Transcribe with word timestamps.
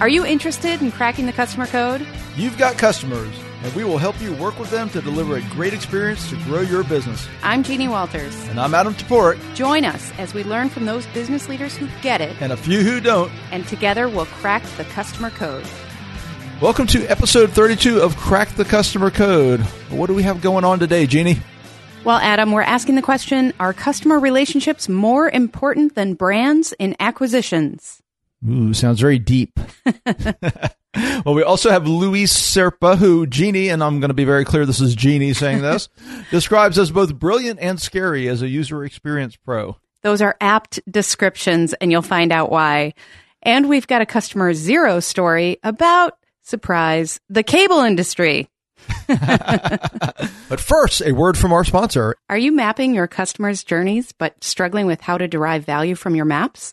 Are 0.00 0.08
you 0.08 0.24
interested 0.24 0.80
in 0.80 0.90
cracking 0.90 1.26
the 1.26 1.32
customer 1.32 1.66
code? 1.66 2.06
You've 2.34 2.56
got 2.56 2.78
customers, 2.78 3.34
and 3.62 3.70
we 3.74 3.84
will 3.84 3.98
help 3.98 4.18
you 4.18 4.32
work 4.32 4.58
with 4.58 4.70
them 4.70 4.88
to 4.90 5.02
deliver 5.02 5.36
a 5.36 5.42
great 5.50 5.74
experience 5.74 6.30
to 6.30 6.36
grow 6.44 6.62
your 6.62 6.82
business. 6.84 7.28
I'm 7.42 7.62
Jeannie 7.62 7.86
Walters. 7.86 8.34
And 8.48 8.58
I'm 8.58 8.72
Adam 8.72 8.94
Toporek. 8.94 9.38
Join 9.54 9.84
us 9.84 10.10
as 10.16 10.32
we 10.32 10.42
learn 10.42 10.70
from 10.70 10.86
those 10.86 11.06
business 11.08 11.50
leaders 11.50 11.76
who 11.76 11.86
get 12.00 12.22
it, 12.22 12.34
and 12.40 12.50
a 12.50 12.56
few 12.56 12.80
who 12.80 12.98
don't. 12.98 13.30
And 13.52 13.68
together 13.68 14.08
we'll 14.08 14.24
crack 14.24 14.62
the 14.78 14.84
customer 14.84 15.28
code. 15.28 15.66
Welcome 16.62 16.86
to 16.86 17.04
episode 17.04 17.50
32 17.50 18.00
of 18.00 18.16
Crack 18.16 18.48
the 18.54 18.64
Customer 18.64 19.10
Code. 19.10 19.60
What 19.90 20.06
do 20.06 20.14
we 20.14 20.22
have 20.22 20.40
going 20.40 20.64
on 20.64 20.78
today, 20.78 21.04
Jeannie? 21.04 21.40
Well, 22.04 22.16
Adam, 22.16 22.52
we're 22.52 22.62
asking 22.62 22.94
the 22.94 23.02
question 23.02 23.52
Are 23.60 23.74
customer 23.74 24.18
relationships 24.18 24.88
more 24.88 25.28
important 25.28 25.94
than 25.94 26.14
brands 26.14 26.72
in 26.78 26.96
acquisitions? 26.98 28.00
Ooh, 28.48 28.72
sounds 28.72 29.00
very 29.00 29.18
deep. 29.18 29.58
well, 31.24 31.34
we 31.34 31.42
also 31.42 31.70
have 31.70 31.86
Luis 31.86 32.32
Serpa, 32.32 32.96
who 32.96 33.26
Jeannie, 33.26 33.68
and 33.68 33.82
I'm 33.82 34.00
going 34.00 34.08
to 34.08 34.14
be 34.14 34.24
very 34.24 34.44
clear, 34.44 34.64
this 34.64 34.80
is 34.80 34.94
Jeannie 34.94 35.34
saying 35.34 35.60
this, 35.60 35.88
describes 36.30 36.78
as 36.78 36.90
both 36.90 37.14
brilliant 37.14 37.60
and 37.60 37.80
scary 37.80 38.28
as 38.28 38.40
a 38.40 38.48
user 38.48 38.84
experience 38.84 39.36
pro. 39.36 39.76
Those 40.02 40.22
are 40.22 40.36
apt 40.40 40.80
descriptions, 40.90 41.74
and 41.74 41.92
you'll 41.92 42.02
find 42.02 42.32
out 42.32 42.50
why. 42.50 42.94
And 43.42 43.68
we've 43.68 43.86
got 43.86 44.02
a 44.02 44.06
customer 44.06 44.54
zero 44.54 45.00
story 45.00 45.58
about, 45.62 46.16
surprise, 46.42 47.20
the 47.28 47.42
cable 47.42 47.80
industry. 47.80 48.48
but 49.06 50.58
first, 50.58 51.02
a 51.04 51.12
word 51.12 51.36
from 51.36 51.52
our 51.52 51.64
sponsor. 51.64 52.16
Are 52.30 52.38
you 52.38 52.52
mapping 52.52 52.94
your 52.94 53.06
customers' 53.06 53.62
journeys 53.62 54.12
but 54.12 54.42
struggling 54.42 54.86
with 54.86 55.02
how 55.02 55.18
to 55.18 55.28
derive 55.28 55.66
value 55.66 55.94
from 55.94 56.14
your 56.14 56.24
maps? 56.24 56.72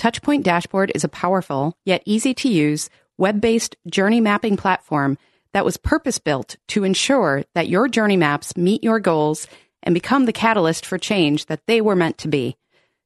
Touchpoint 0.00 0.42
Dashboard 0.42 0.90
is 0.94 1.04
a 1.04 1.10
powerful, 1.10 1.76
yet 1.84 2.02
easy 2.06 2.32
to 2.32 2.48
use, 2.48 2.88
web 3.18 3.38
based 3.38 3.76
journey 3.86 4.22
mapping 4.22 4.56
platform 4.56 5.18
that 5.52 5.66
was 5.66 5.76
purpose 5.76 6.18
built 6.18 6.56
to 6.68 6.84
ensure 6.84 7.44
that 7.54 7.68
your 7.68 7.86
journey 7.86 8.16
maps 8.16 8.56
meet 8.56 8.82
your 8.82 8.98
goals 8.98 9.46
and 9.82 9.92
become 9.92 10.24
the 10.24 10.32
catalyst 10.32 10.86
for 10.86 10.96
change 10.96 11.44
that 11.46 11.66
they 11.66 11.82
were 11.82 11.94
meant 11.94 12.16
to 12.16 12.28
be. 12.28 12.56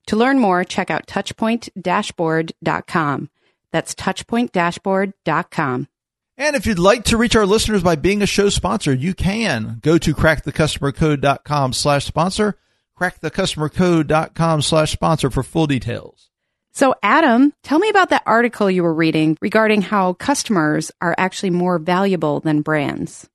To 0.07 0.15
learn 0.15 0.39
more, 0.39 0.63
check 0.63 0.89
out 0.89 1.09
touchpointdashboard.com. 1.09 3.31
That's 3.73 3.95
touchpointdashboard.com. 3.97 5.89
And 6.37 6.57
if 6.57 6.65
you'd 6.65 6.79
like 6.79 7.05
to 7.07 7.17
reach 7.17 7.35
our 7.35 7.47
listeners 7.47 7.83
by 7.83 7.97
being 7.97 8.23
a 8.23 8.27
show 8.27 8.51
sponsor, 8.51 8.95
you 8.95 9.15
can 9.15 9.81
go 9.83 9.99
to 9.99 10.15
crackthecustomercode.com 10.15 11.73
slash 11.73 12.05
sponsor, 12.05 12.57
crackthecustomercode.com 12.97 14.63
slash 14.63 14.93
sponsor 14.93 15.31
for 15.31 15.43
full 15.43 15.67
details. 15.67 16.31
So, 16.75 16.93
Adam, 17.05 17.53
tell 17.63 17.79
me 17.79 17.89
about 17.89 18.11
that 18.11 18.25
article 18.27 18.69
you 18.69 18.83
were 18.83 18.93
reading 18.93 19.39
regarding 19.41 19.81
how 19.81 20.15
customers 20.15 20.91
are 21.01 21.15
actually 21.17 21.51
more 21.51 21.79
valuable 21.79 22.41
than 22.41 22.63
brands. 22.63 23.29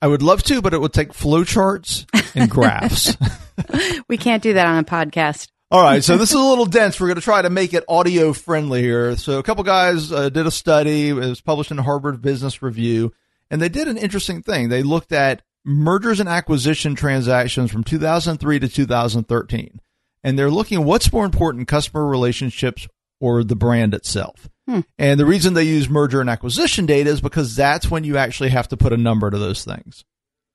I 0.00 0.06
would 0.06 0.22
love 0.22 0.44
to, 0.44 0.62
but 0.62 0.72
it 0.72 0.80
would 0.80 0.92
take 0.92 1.12
flowcharts 1.12 2.06
and 2.36 2.48
graphs. 2.48 3.16
we 4.08 4.16
can't 4.16 4.42
do 4.42 4.52
that 4.52 4.68
on 4.68 4.78
a 4.78 4.84
podcast. 4.84 5.48
All 5.68 5.82
right, 5.82 6.04
so 6.04 6.16
this 6.16 6.30
is 6.30 6.36
a 6.36 6.38
little 6.48 6.64
dense. 6.64 7.00
We're 7.00 7.08
going 7.08 7.16
to 7.16 7.22
try 7.22 7.42
to 7.42 7.50
make 7.50 7.74
it 7.74 7.82
audio 7.88 8.32
friendly 8.32 8.82
here. 8.82 9.16
So, 9.16 9.40
a 9.40 9.42
couple 9.42 9.64
guys 9.64 10.12
uh, 10.12 10.28
did 10.28 10.46
a 10.46 10.52
study. 10.52 11.08
It 11.08 11.14
was 11.14 11.40
published 11.40 11.72
in 11.72 11.78
Harvard 11.78 12.22
Business 12.22 12.62
Review, 12.62 13.12
and 13.50 13.60
they 13.60 13.68
did 13.68 13.88
an 13.88 13.96
interesting 13.96 14.42
thing. 14.42 14.68
They 14.68 14.84
looked 14.84 15.10
at 15.10 15.42
mergers 15.64 16.20
and 16.20 16.28
acquisition 16.28 16.94
transactions 16.94 17.72
from 17.72 17.82
2003 17.82 18.60
to 18.60 18.68
2013 18.68 19.80
and 20.26 20.36
they're 20.36 20.50
looking 20.50 20.84
what's 20.84 21.12
more 21.12 21.24
important, 21.24 21.68
customer 21.68 22.04
relationships 22.04 22.88
or 23.20 23.44
the 23.44 23.54
brand 23.54 23.94
itself. 23.94 24.48
Hmm. 24.68 24.80
And 24.98 25.20
the 25.20 25.24
reason 25.24 25.54
they 25.54 25.62
use 25.62 25.88
merger 25.88 26.20
and 26.20 26.28
acquisition 26.28 26.84
data 26.84 27.10
is 27.10 27.20
because 27.20 27.54
that's 27.54 27.88
when 27.92 28.02
you 28.02 28.16
actually 28.16 28.48
have 28.48 28.66
to 28.68 28.76
put 28.76 28.92
a 28.92 28.96
number 28.96 29.30
to 29.30 29.38
those 29.38 29.64
things. 29.64 30.04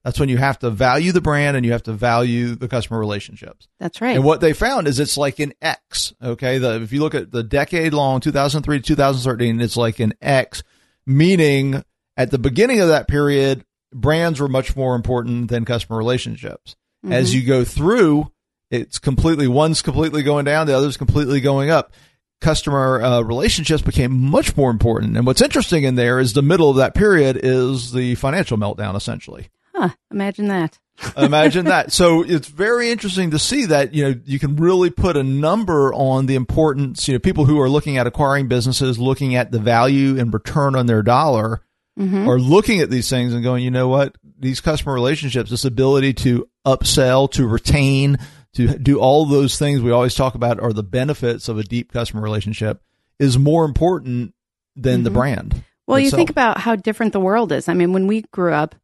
That's 0.03 0.19
when 0.19 0.27
you 0.27 0.35
have 0.35 0.59
to 0.59 0.71
value 0.71 1.13
the 1.13 1.21
brand 1.21 1.55
and 1.55 1.65
you 1.65 1.71
have 1.71 1.83
to 1.83 1.93
value 1.93 2.55
the 2.55 2.67
customer 2.67 2.99
relationships. 2.99 3.69
That's 3.79 4.01
right. 4.01 4.15
And 4.17 4.25
what 4.25 4.41
they 4.41 4.51
found 4.51 4.89
is 4.89 4.99
it's 4.99 5.15
like 5.15 5.39
an 5.39 5.53
X. 5.61 6.13
Okay. 6.21 6.57
The, 6.57 6.81
if 6.81 6.91
you 6.91 6.99
look 6.99 7.15
at 7.15 7.31
the 7.31 7.43
decade 7.43 7.93
long, 7.93 8.19
2003 8.19 8.79
to 8.79 8.83
2013, 8.83 9.61
it's 9.61 9.77
like 9.77 9.99
an 9.99 10.15
X, 10.21 10.63
meaning 11.05 11.81
at 12.17 12.29
the 12.29 12.39
beginning 12.39 12.81
of 12.81 12.89
that 12.89 13.07
period, 13.07 13.63
brands 13.93 14.41
were 14.41 14.49
much 14.49 14.75
more 14.75 14.95
important 14.95 15.49
than 15.49 15.63
customer 15.63 15.97
relationships. 15.97 16.75
Mm-hmm. 17.05 17.13
As 17.13 17.33
you 17.33 17.45
go 17.45 17.63
through, 17.63 18.31
it's 18.71 18.97
completely 18.97 19.47
one's 19.47 19.81
completely 19.81 20.23
going 20.23 20.45
down, 20.45 20.65
the 20.65 20.75
other's 20.75 20.97
completely 20.97 21.41
going 21.41 21.69
up. 21.69 21.93
Customer 22.39 23.01
uh, 23.01 23.21
relationships 23.21 23.83
became 23.83 24.19
much 24.19 24.57
more 24.57 24.71
important. 24.71 25.15
And 25.15 25.27
what's 25.27 25.41
interesting 25.41 25.83
in 25.83 25.93
there 25.93 26.19
is 26.19 26.33
the 26.33 26.41
middle 26.41 26.71
of 26.71 26.77
that 26.77 26.95
period 26.95 27.39
is 27.43 27.91
the 27.91 28.15
financial 28.15 28.57
meltdown, 28.57 28.95
essentially. 28.95 29.49
Huh, 29.75 29.89
imagine 30.09 30.47
that. 30.47 30.79
imagine 31.17 31.65
that. 31.65 31.91
So 31.91 32.23
it's 32.23 32.47
very 32.47 32.89
interesting 32.89 33.31
to 33.31 33.39
see 33.39 33.65
that, 33.65 33.93
you 33.93 34.03
know, 34.03 34.19
you 34.25 34.39
can 34.39 34.55
really 34.55 34.89
put 34.89 35.17
a 35.17 35.23
number 35.23 35.93
on 35.93 36.25
the 36.25 36.35
importance, 36.35 37.07
you 37.07 37.13
know, 37.13 37.19
people 37.19 37.45
who 37.45 37.59
are 37.59 37.69
looking 37.69 37.97
at 37.97 38.07
acquiring 38.07 38.47
businesses, 38.47 38.97
looking 38.97 39.35
at 39.35 39.51
the 39.51 39.59
value 39.59 40.19
and 40.19 40.33
return 40.33 40.75
on 40.75 40.85
their 40.87 41.01
dollar, 41.01 41.61
mm-hmm. 41.99 42.27
are 42.27 42.39
looking 42.39 42.79
at 42.79 42.89
these 42.89 43.09
things 43.09 43.33
and 43.33 43.43
going, 43.43 43.63
you 43.63 43.71
know 43.71 43.87
what, 43.87 44.15
these 44.39 44.61
customer 44.61 44.93
relationships, 44.93 45.49
this 45.49 45.65
ability 45.65 46.13
to 46.13 46.47
upsell, 46.65 47.31
to 47.31 47.47
retain, 47.47 48.17
to 48.53 48.77
do 48.77 48.99
all 48.99 49.25
those 49.25 49.57
things 49.57 49.81
we 49.81 49.91
always 49.91 50.15
talk 50.15 50.35
about 50.35 50.59
are 50.59 50.73
the 50.73 50.83
benefits 50.83 51.47
of 51.47 51.57
a 51.57 51.63
deep 51.63 51.91
customer 51.91 52.21
relationship 52.21 52.81
is 53.19 53.37
more 53.37 53.65
important 53.65 54.33
than 54.75 54.97
mm-hmm. 54.97 55.03
the 55.03 55.09
brand. 55.11 55.63
Well, 55.87 55.97
itself. 55.97 56.11
you 56.11 56.17
think 56.17 56.29
about 56.29 56.57
how 56.59 56.75
different 56.75 57.13
the 57.13 57.19
world 57.19 57.51
is. 57.51 57.67
I 57.67 57.73
mean, 57.73 57.93
when 57.93 58.07
we 58.07 58.23
grew 58.31 58.53
up, 58.53 58.75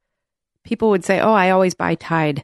people 0.64 0.90
would 0.92 1.06
say, 1.06 1.20
"Oh, 1.20 1.34
I 1.34 1.52
always 1.52 1.74
buy 1.74 1.96
Tide," 1.96 2.44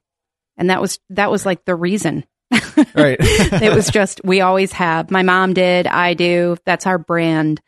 and 0.58 0.70
that 0.70 0.82
was 0.82 1.00
that 1.10 1.32
was 1.32 1.46
like 1.46 1.66
the 1.66 1.76
reason. 1.76 2.26
right. 2.96 3.18
it 3.20 3.74
was 3.74 3.90
just 3.90 4.22
we 4.24 4.42
always 4.42 4.72
have. 4.74 5.12
My 5.12 5.24
mom 5.24 5.54
did. 5.54 5.88
I 5.88 6.14
do. 6.14 6.58
That's 6.66 6.88
our 6.88 6.98
brand. 6.98 7.62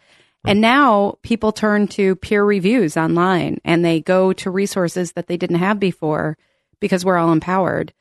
And 0.48 0.62
now 0.62 1.18
people 1.24 1.52
turn 1.52 1.88
to 1.90 2.16
peer 2.18 2.44
reviews 2.46 2.98
online 2.98 3.60
and 3.66 3.84
they 3.84 4.00
go 4.00 4.32
to 4.34 4.52
resources 4.52 5.14
that 5.14 5.26
they 5.26 5.38
didn't 5.38 5.56
have 5.56 5.80
before 5.80 6.38
because 6.80 7.04
we're 7.04 7.18
all 7.18 7.32
empowered 7.32 7.94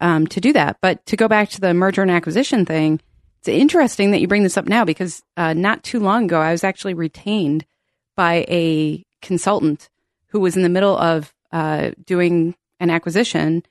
um, 0.00 0.26
to 0.28 0.40
do 0.40 0.52
that. 0.52 0.78
But 0.80 1.04
to 1.06 1.16
go 1.16 1.28
back 1.28 1.48
to 1.50 1.60
the 1.60 1.74
merger 1.74 2.02
and 2.02 2.10
acquisition 2.10 2.64
thing, 2.64 3.00
it's 3.38 3.48
interesting 3.48 4.10
that 4.10 4.20
you 4.20 4.28
bring 4.28 4.42
this 4.42 4.56
up 4.56 4.66
now 4.66 4.84
because 4.84 5.22
uh, 5.36 5.54
not 5.54 5.82
too 5.82 6.00
long 6.00 6.24
ago, 6.24 6.40
I 6.40 6.52
was 6.52 6.64
actually 6.64 6.94
retained 6.94 7.64
by 8.16 8.44
a 8.48 9.04
consultant 9.22 9.88
who 10.28 10.40
was 10.40 10.56
in 10.56 10.62
the 10.62 10.68
middle 10.68 10.96
of 10.96 11.32
uh, 11.52 11.92
doing 12.04 12.54
an 12.78 12.90
acquisition. 12.90 13.62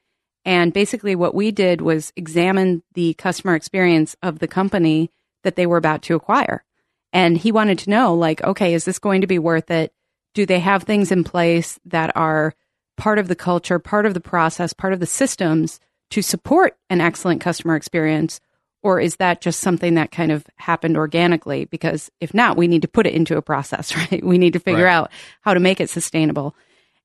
And 0.45 0.73
basically, 0.73 1.15
what 1.15 1.35
we 1.35 1.51
did 1.51 1.81
was 1.81 2.11
examine 2.15 2.81
the 2.93 3.13
customer 3.15 3.55
experience 3.55 4.15
of 4.23 4.39
the 4.39 4.47
company 4.47 5.11
that 5.43 5.55
they 5.55 5.65
were 5.65 5.77
about 5.77 6.01
to 6.03 6.15
acquire. 6.15 6.63
And 7.13 7.37
he 7.37 7.51
wanted 7.51 7.79
to 7.79 7.89
know, 7.89 8.15
like, 8.15 8.41
okay, 8.43 8.73
is 8.73 8.85
this 8.85 8.99
going 8.99 9.21
to 9.21 9.27
be 9.27 9.39
worth 9.39 9.71
it? 9.71 9.93
Do 10.33 10.45
they 10.45 10.59
have 10.59 10.83
things 10.83 11.11
in 11.11 11.23
place 11.23 11.79
that 11.85 12.15
are 12.15 12.53
part 12.97 13.19
of 13.19 13.27
the 13.27 13.35
culture, 13.35 13.79
part 13.79 14.05
of 14.05 14.13
the 14.13 14.19
process, 14.19 14.73
part 14.73 14.93
of 14.93 14.99
the 14.99 15.05
systems 15.05 15.79
to 16.11 16.21
support 16.21 16.77
an 16.89 17.01
excellent 17.01 17.41
customer 17.41 17.75
experience? 17.75 18.39
Or 18.81 18.99
is 18.99 19.17
that 19.17 19.41
just 19.41 19.59
something 19.59 19.95
that 19.95 20.11
kind 20.11 20.31
of 20.31 20.45
happened 20.55 20.95
organically? 20.95 21.65
Because 21.65 22.09
if 22.21 22.33
not, 22.33 22.55
we 22.55 22.67
need 22.67 22.81
to 22.83 22.87
put 22.87 23.05
it 23.05 23.13
into 23.13 23.37
a 23.37 23.41
process, 23.41 23.95
right? 24.11 24.23
We 24.23 24.37
need 24.37 24.53
to 24.53 24.59
figure 24.59 24.85
right. 24.85 24.93
out 24.93 25.11
how 25.41 25.53
to 25.53 25.59
make 25.59 25.81
it 25.81 25.89
sustainable. 25.89 26.55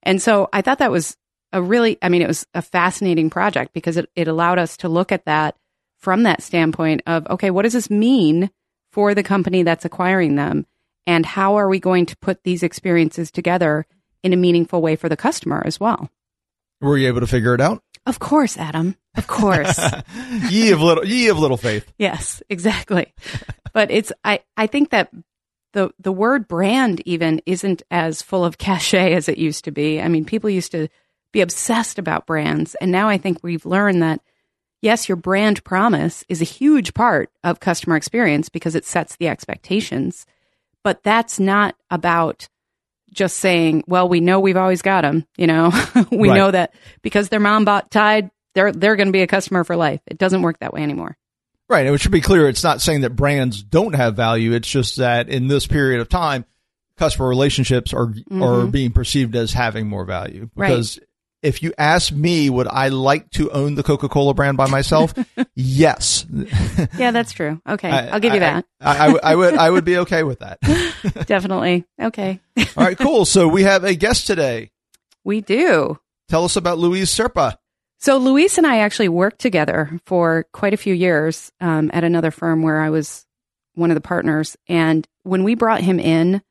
And 0.03 0.21
so 0.21 0.49
I 0.53 0.61
thought 0.61 0.79
that 0.79 0.91
was 0.91 1.17
a 1.51 1.61
really, 1.61 1.97
I 2.01 2.09
mean, 2.09 2.21
it 2.21 2.27
was 2.27 2.45
a 2.53 2.61
fascinating 2.61 3.29
project 3.29 3.73
because 3.73 3.97
it, 3.97 4.09
it 4.15 4.27
allowed 4.27 4.59
us 4.59 4.77
to 4.77 4.89
look 4.89 5.11
at 5.11 5.25
that 5.25 5.55
from 5.97 6.23
that 6.23 6.43
standpoint 6.43 7.01
of, 7.07 7.25
okay, 7.27 7.49
what 7.49 7.63
does 7.63 7.73
this 7.73 7.89
mean 7.89 8.51
for 8.91 9.15
the 9.15 9.23
company 9.23 9.63
that's 9.63 9.85
acquiring 9.85 10.35
them? 10.35 10.65
And 11.07 11.25
how 11.25 11.55
are 11.55 11.69
we 11.69 11.79
going 11.79 12.05
to 12.07 12.17
put 12.17 12.43
these 12.43 12.63
experiences 12.63 13.31
together 13.31 13.85
in 14.23 14.33
a 14.33 14.37
meaningful 14.37 14.81
way 14.81 14.95
for 14.95 15.09
the 15.09 15.17
customer 15.17 15.61
as 15.65 15.79
well? 15.79 16.09
Were 16.81 16.97
you 16.97 17.07
able 17.07 17.21
to 17.21 17.27
figure 17.27 17.53
it 17.53 17.61
out? 17.61 17.81
Of 18.05 18.19
course, 18.19 18.57
Adam. 18.57 18.95
Of 19.15 19.27
course. 19.27 19.79
ye 20.49 20.71
of 20.71 20.81
little 20.81 21.05
ye 21.05 21.29
of 21.29 21.39
little 21.39 21.57
faith. 21.57 21.91
Yes, 21.97 22.43
exactly. 22.49 23.13
but 23.73 23.89
it's 23.91 24.11
I 24.23 24.41
I 24.57 24.67
think 24.67 24.91
that 24.91 25.09
the 25.73 25.91
the 25.99 26.11
word 26.11 26.47
brand 26.47 27.01
even 27.05 27.41
isn't 27.45 27.83
as 27.89 28.21
full 28.21 28.45
of 28.45 28.57
cachet 28.57 29.13
as 29.13 29.27
it 29.27 29.37
used 29.37 29.65
to 29.65 29.71
be. 29.71 30.01
I 30.01 30.07
mean, 30.07 30.25
people 30.25 30.49
used 30.49 30.71
to 30.71 30.87
be 31.31 31.41
obsessed 31.41 31.99
about 31.99 32.27
brands, 32.27 32.75
and 32.75 32.91
now 32.91 33.09
I 33.09 33.17
think 33.17 33.39
we've 33.41 33.65
learned 33.65 34.01
that 34.03 34.21
yes, 34.81 35.09
your 35.09 35.15
brand 35.15 35.63
promise 35.63 36.23
is 36.29 36.41
a 36.41 36.45
huge 36.45 36.93
part 36.93 37.31
of 37.43 37.59
customer 37.59 37.95
experience 37.95 38.49
because 38.49 38.75
it 38.75 38.85
sets 38.85 39.15
the 39.15 39.27
expectations, 39.27 40.27
but 40.83 41.01
that's 41.01 41.39
not 41.39 41.75
about 41.89 42.47
just 43.15 43.37
saying, 43.37 43.83
well, 43.87 44.07
we 44.07 44.19
know 44.19 44.39
we've 44.39 44.57
always 44.57 44.81
got 44.83 45.01
them. 45.01 45.25
You 45.37 45.47
know, 45.47 45.71
we 46.11 46.29
right. 46.29 46.35
know 46.35 46.51
that 46.51 46.73
because 47.01 47.29
their 47.29 47.39
mom 47.39 47.65
bought 47.65 47.89
Tide, 47.89 48.29
they're 48.53 48.71
they're 48.71 48.95
going 48.95 49.07
to 49.07 49.13
be 49.13 49.23
a 49.23 49.27
customer 49.27 49.63
for 49.63 49.75
life. 49.75 50.01
It 50.05 50.17
doesn't 50.17 50.41
work 50.43 50.59
that 50.59 50.73
way 50.73 50.83
anymore. 50.83 51.17
Right. 51.67 51.87
And 51.87 51.95
it 51.95 51.97
should 51.99 52.11
be 52.11 52.21
clear. 52.21 52.47
It's 52.47 52.63
not 52.63 52.81
saying 52.81 53.01
that 53.01 53.15
brands 53.15 53.63
don't 53.63 53.95
have 53.95 54.15
value. 54.15 54.53
It's 54.53 54.69
just 54.69 54.97
that 54.97 55.29
in 55.29 55.47
this 55.47 55.65
period 55.65 55.99
of 55.99 56.09
time, 56.09 56.45
customer 56.97 57.27
relationships 57.27 57.91
are 57.93 58.07
Mm-hmm. 58.07 58.43
are 58.43 58.67
being 58.67 58.91
perceived 58.91 59.35
as 59.35 59.51
having 59.53 59.87
more 59.87 60.05
value 60.05 60.49
because 60.55 60.99
if 61.45 61.61
you 61.63 61.73
ask 61.77 62.11
me 62.11 62.49
would 62.49 62.67
I 62.67 62.89
like 62.89 63.29
to 63.31 63.49
own 63.51 63.75
the 63.75 63.83
Coca-Cola 63.83 64.33
brand 64.33 64.57
by 64.57 64.67
myself 64.67 65.13
yes 65.55 66.25
Yeah, 66.97 67.11
that's 67.11 67.31
true. 67.31 67.61
Okay. 67.67 67.89
I, 67.89 68.07
I'll 68.09 68.19
give 68.19 68.33
you 68.33 68.37
I- 68.37 68.61
that. 68.61 68.65
I, 68.81 68.97
I 68.97 69.07
would- 69.11 69.23
I 69.23 69.35
would 69.35 69.53
I 69.55 69.69
would 69.69 69.85
be 69.85 69.97
okay 69.99 70.23
with 70.23 70.39
that 70.39 70.59
Definitely. 71.27 71.85
Okay. 72.01 72.39
all 72.57 72.83
right 72.83 72.97
cool 72.97 73.25
so 73.25 73.47
we 73.47 73.63
have 73.63 73.83
a 73.83 73.95
guest 73.95 74.27
today 74.27 74.71
We 75.23 75.41
do. 75.41 75.99
tell 76.29 76.43
us 76.45 76.55
about 76.55 76.77
Luis 76.79 77.13
Serpa 77.15 77.55
So 77.99 78.17
Luis 78.17 78.57
and 78.57 78.67
I 78.67 78.79
actually 78.79 79.09
worked 79.09 79.39
together 79.39 79.99
for 80.05 80.45
quite 80.51 80.73
a 80.73 80.77
few 80.77 80.93
years 80.93 81.51
um, 81.61 81.89
at 81.93 82.03
another 82.03 82.31
firm 82.31 82.61
where 82.63 82.81
I 82.81 82.89
was 82.89 83.25
one 83.73 83.91
of 83.91 83.95
the 83.95 84.01
partners. 84.01 84.55
And 84.69 85.05
when 85.23 85.43
we 85.43 85.53
brought 85.55 85.81
him 85.81 85.99
in, 85.99 86.41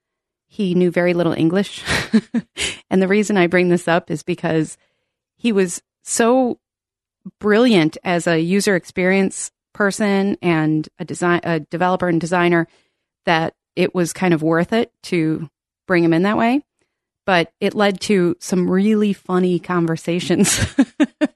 he 0.54 0.76
knew 0.76 0.88
very 0.88 1.14
little 1.14 1.32
English. 1.32 1.82
and 2.90 3.02
the 3.02 3.08
reason 3.08 3.36
I 3.36 3.48
bring 3.48 3.70
this 3.70 3.88
up 3.88 4.08
is 4.08 4.22
because 4.22 4.78
he 5.36 5.50
was 5.50 5.82
so 6.04 6.60
brilliant 7.40 7.96
as 8.04 8.28
a 8.28 8.38
user 8.38 8.76
experience 8.76 9.50
person 9.72 10.36
and 10.40 10.88
a 11.00 11.04
design 11.04 11.40
a 11.42 11.58
developer 11.58 12.06
and 12.06 12.20
designer 12.20 12.68
that 13.26 13.54
it 13.74 13.94
was 13.94 14.12
kind 14.12 14.32
of 14.32 14.42
worth 14.42 14.72
it 14.72 14.92
to 15.02 15.50
bring 15.88 16.04
him 16.04 16.12
in 16.12 16.22
that 16.22 16.36
way 16.36 16.62
but 17.26 17.50
it 17.60 17.74
led 17.74 18.00
to 18.02 18.36
some 18.38 18.70
really 18.70 19.12
funny 19.12 19.58
conversations 19.58 20.64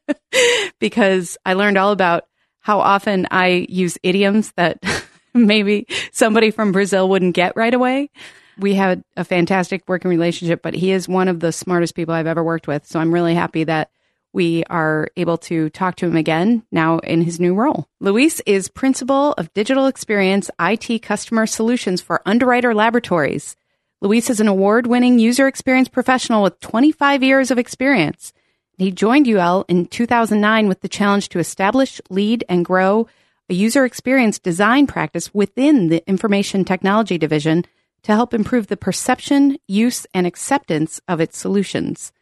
because 0.79 1.37
I 1.45 1.55
learned 1.55 1.79
all 1.79 1.93
about 1.93 2.25
how 2.61 2.81
often 2.81 3.27
I 3.31 3.67
use 3.69 3.99
idioms 4.03 4.53
that 4.57 4.79
maybe 5.35 5.87
somebody 6.13 6.51
from 6.51 6.73
Brazil 6.73 7.09
wouldn't 7.09 7.35
get 7.35 7.57
right 7.57 7.73
away. 7.73 8.11
We 8.59 8.75
had 8.75 9.05
a 9.17 9.25
fantastic 9.25 9.83
working 9.87 10.11
relationship, 10.11 10.63
but 10.63 10.75
he 10.75 10.91
is 10.91 11.09
one 11.09 11.29
of 11.29 11.41
the 11.41 11.53
smartest 11.53 11.95
people 11.95 12.15
I've 12.15 12.27
ever 12.27 12.43
worked 12.43 12.67
with. 12.67 12.87
So 12.87 12.99
I'm 12.99 13.15
really 13.15 13.35
happy 13.35 13.65
that 13.65 13.91
we 14.33 14.65
are 14.65 15.09
able 15.17 15.39
to 15.39 15.71
talk 15.71 15.97
to 15.97 16.07
him 16.07 16.17
again 16.17 16.63
now 16.71 16.99
in 16.99 17.23
his 17.23 17.41
new 17.41 17.55
role. 17.55 17.89
Luis 18.01 18.41
is 18.47 18.69
principal 18.69 19.33
of 19.33 19.53
digital 19.55 19.87
experience 19.87 20.51
IT 20.61 21.03
customer 21.03 21.47
solutions 21.47 22.01
for 22.01 22.23
Underwriter 22.27 22.75
Laboratories. 22.75 23.57
Luis 24.01 24.31
is 24.31 24.39
an 24.39 24.49
award 24.49 24.87
winning 24.87 25.19
user 25.19 25.49
experience 25.49 25.89
professional 25.89 26.43
with 26.43 26.61
25 26.61 27.23
years 27.23 27.51
of 27.51 27.59
experience. 27.59 28.33
He 28.77 28.93
joined 28.93 29.27
UL 29.27 29.65
in 29.67 29.87
2009 29.87 30.69
with 30.69 30.83
the 30.83 30.89
challenge 30.89 31.31
to 31.31 31.41
establish, 31.41 32.01
lead, 32.09 32.45
and 32.49 32.65
grow 32.65 33.09
a 33.51 33.55
user 33.55 33.85
experience 33.85 34.39
design 34.39 34.87
practice 34.87 35.35
within 35.35 35.89
the 35.89 36.07
information 36.09 36.65
technology 36.65 37.19
division 37.19 37.65
to 38.03 38.13
help 38.13 38.35
improve 38.35 38.67
the 38.67 38.77
perception, 38.77 39.59
use, 39.67 40.07
and 40.15 40.27
acceptance 40.27 41.01
of 41.09 41.21
its 41.21 41.39
solutions. 41.39 42.13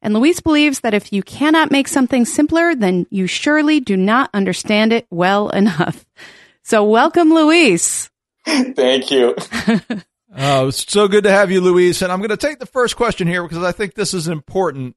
And 0.00 0.14
Luis 0.14 0.40
believes 0.40 0.80
that 0.80 0.94
if 0.94 1.12
you 1.12 1.22
cannot 1.22 1.70
make 1.70 1.86
something 1.88 2.24
simpler, 2.24 2.74
then 2.74 3.06
you 3.10 3.26
surely 3.26 3.78
do 3.80 3.96
not 3.96 4.30
understand 4.34 4.92
it 4.92 5.06
well 5.10 5.48
enough. 5.50 6.04
So 6.62 6.84
welcome, 6.84 7.32
Luis. 7.32 8.10
Thank 8.46 9.10
you. 9.10 9.36
Oh, 10.34 10.68
it's 10.68 10.90
so 10.90 11.08
good 11.08 11.24
to 11.24 11.30
have 11.30 11.50
you, 11.50 11.60
Luis. 11.60 12.00
And 12.00 12.10
I'm 12.10 12.20
going 12.20 12.30
to 12.30 12.38
take 12.38 12.58
the 12.58 12.66
first 12.66 12.96
question 12.96 13.28
here 13.28 13.42
because 13.42 13.62
I 13.62 13.72
think 13.72 13.94
this 13.94 14.14
is 14.14 14.28
important. 14.28 14.96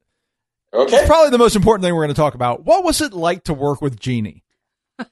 Okay. 0.74 0.96
It's 0.96 1.08
probably 1.08 1.32
the 1.32 1.38
most 1.38 1.58
important 1.58 1.84
thing 1.84 1.94
we're 1.94 2.06
going 2.06 2.16
to 2.16 2.22
talk 2.22 2.36
about. 2.36 2.64
What 2.64 2.84
was 2.84 3.02
it 3.02 3.14
like 3.14 3.44
to 3.46 3.54
work 3.54 3.82
with 3.82 4.00
Jeannie? 4.00 4.44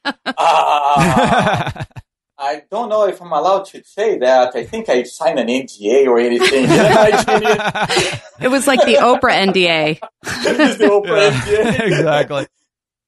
Ah, 0.05 1.85
I 2.43 2.63
don't 2.69 2.89
know 2.89 3.07
if 3.07 3.21
I'm 3.21 3.31
allowed 3.31 3.65
to 3.67 3.81
say 3.85 4.17
that. 4.17 4.53
I 4.53 4.65
think 4.65 4.89
I 4.89 5.03
signed 5.03 5.39
an 5.39 5.47
NDA 5.47 6.07
or 6.07 6.19
anything. 6.19 6.67
It 8.41 8.49
was 8.49 8.67
like 8.67 8.81
the 8.81 8.95
Oprah 8.95 9.47
NDA. 9.47 9.99
It's 10.23 10.77
the 10.77 10.85
Oprah 10.85 11.31
NDA. 11.31 11.79
exactly. 11.87 12.47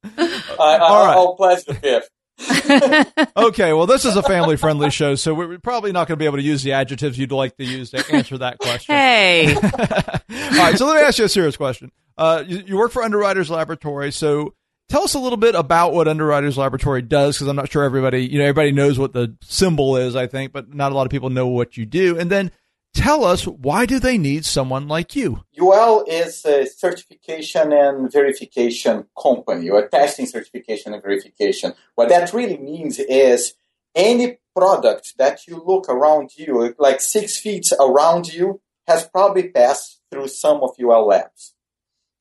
I, 0.06 0.42
I, 0.58 0.78
All 0.78 1.06
right. 1.06 1.14
I'll 1.14 1.36
pledge 1.36 1.66
the 1.66 1.74
fifth. 1.74 2.10
Okay, 3.38 3.74
well, 3.74 3.86
this 3.86 4.06
is 4.06 4.16
a 4.16 4.24
family 4.24 4.56
friendly 4.56 4.90
show, 4.90 5.16
so 5.16 5.34
we're 5.34 5.60
probably 5.60 5.92
not 5.92 6.08
going 6.08 6.18
to 6.18 6.22
be 6.22 6.26
able 6.26 6.38
to 6.38 6.44
use 6.44 6.64
the 6.64 6.72
adjectives 6.72 7.18
you'd 7.18 7.34
like 7.34 7.58
to 7.58 7.66
use 7.66 7.92
to 7.92 8.04
answer 8.14 8.38
that 8.38 8.58
question. 8.60 8.96
Hey. 8.96 9.54
All 9.56 9.62
right, 9.62 10.78
so 10.78 10.86
let 10.86 10.96
me 10.96 11.02
ask 11.02 11.18
you 11.18 11.26
a 11.26 11.30
serious 11.30 11.58
question. 11.58 11.92
Uh, 12.18 12.44
you, 12.48 12.64
you 12.66 12.78
work 12.78 12.92
for 12.92 13.04
Underwriters 13.04 13.50
Laboratory, 13.50 14.12
so 14.12 14.54
tell 14.90 15.04
us 15.04 15.14
a 15.14 15.20
little 15.20 15.38
bit 15.38 15.56
about 15.56 15.94
what 15.94 16.08
Underwriters 16.08 16.58
Laboratory 16.58 17.02
does, 17.02 17.36
because 17.36 17.48
I'm 17.48 17.56
not 17.56 17.72
sure 17.72 17.84
everybody, 17.84 18.26
you 18.26 18.40
know, 18.40 18.46
everybody 18.46 18.72
knows 18.72 19.00
what 19.00 19.14
the 19.14 19.36
symbol 19.42 19.98
is, 19.98 20.16
I 20.16 20.28
think, 20.28 20.52
but 20.52 20.74
not 20.74 20.92
a 20.92 20.96
lot 20.96 21.06
of 21.06 21.12
people 21.12 21.30
know 21.30 21.48
what 21.48 21.78
you 21.78 21.86
do. 21.86 22.18
And 22.18 22.30
then 22.30 22.52
tell 22.94 23.26
us 23.26 23.46
why 23.46 23.86
do 23.86 24.00
they 24.00 24.18
need 24.18 24.46
someone 24.46 24.88
like 24.88 25.16
you? 25.16 25.44
UL 25.60 26.06
is 26.08 26.46
a 26.46 26.66
certification 26.66 27.74
and 27.74 28.12
verification 28.12 29.06
company, 29.22 29.70
or 29.70 29.88
testing 29.88 30.26
certification 30.26 30.94
and 30.94 31.02
verification. 31.02 31.74
What 31.96 32.10
that 32.10 32.34
really 32.34 32.58
means 32.58 33.00
is 33.00 33.54
any 33.96 34.38
product 34.56 35.16
that 35.18 35.48
you 35.48 35.62
look 35.66 35.90
around 35.90 36.38
you, 36.38 36.76
like 36.78 37.02
six 37.02 37.38
feet 37.38 37.72
around 37.80 38.34
you, 38.34 38.62
has 38.88 39.08
probably 39.08 39.50
passed 39.50 40.00
through 40.12 40.28
some 40.28 40.62
of 40.62 40.76
UL 40.80 41.08
labs. 41.08 41.55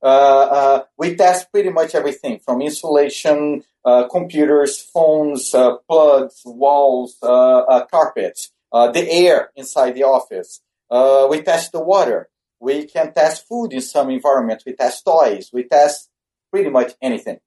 Uh, 0.04 0.06
uh, 0.06 0.84
we 0.98 1.16
test 1.16 1.50
pretty 1.50 1.70
much 1.70 1.94
everything 1.94 2.38
from 2.38 2.60
insulation, 2.60 3.64
uh, 3.86 4.06
computers, 4.08 4.78
phones, 4.78 5.54
uh, 5.54 5.76
plugs, 5.88 6.42
walls, 6.44 7.16
uh, 7.22 7.60
uh, 7.60 7.86
carpets, 7.86 8.52
uh, 8.70 8.90
the 8.90 9.10
air 9.10 9.50
inside 9.56 9.92
the 9.94 10.02
office. 10.02 10.60
Uh, 10.90 11.26
we 11.30 11.40
test 11.40 11.72
the 11.72 11.80
water. 11.80 12.28
We 12.60 12.84
can 12.84 13.14
test 13.14 13.48
food 13.48 13.72
in 13.72 13.80
some 13.80 14.10
environments. 14.10 14.66
We 14.66 14.74
test 14.74 15.06
toys. 15.06 15.50
We 15.54 15.64
test 15.64 16.10
pretty 16.50 16.68
much 16.68 16.92
anything. 17.00 17.40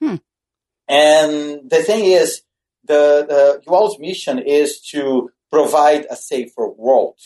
Hmm. 0.00 0.16
And 0.86 1.68
the 1.68 1.82
thing 1.82 2.04
is, 2.04 2.42
the, 2.84 3.26
the 3.66 3.70
UL's 3.70 3.98
mission 3.98 4.38
is 4.38 4.80
to 4.92 5.30
provide 5.50 6.06
a 6.08 6.14
safer 6.14 6.68
world. 6.68 7.16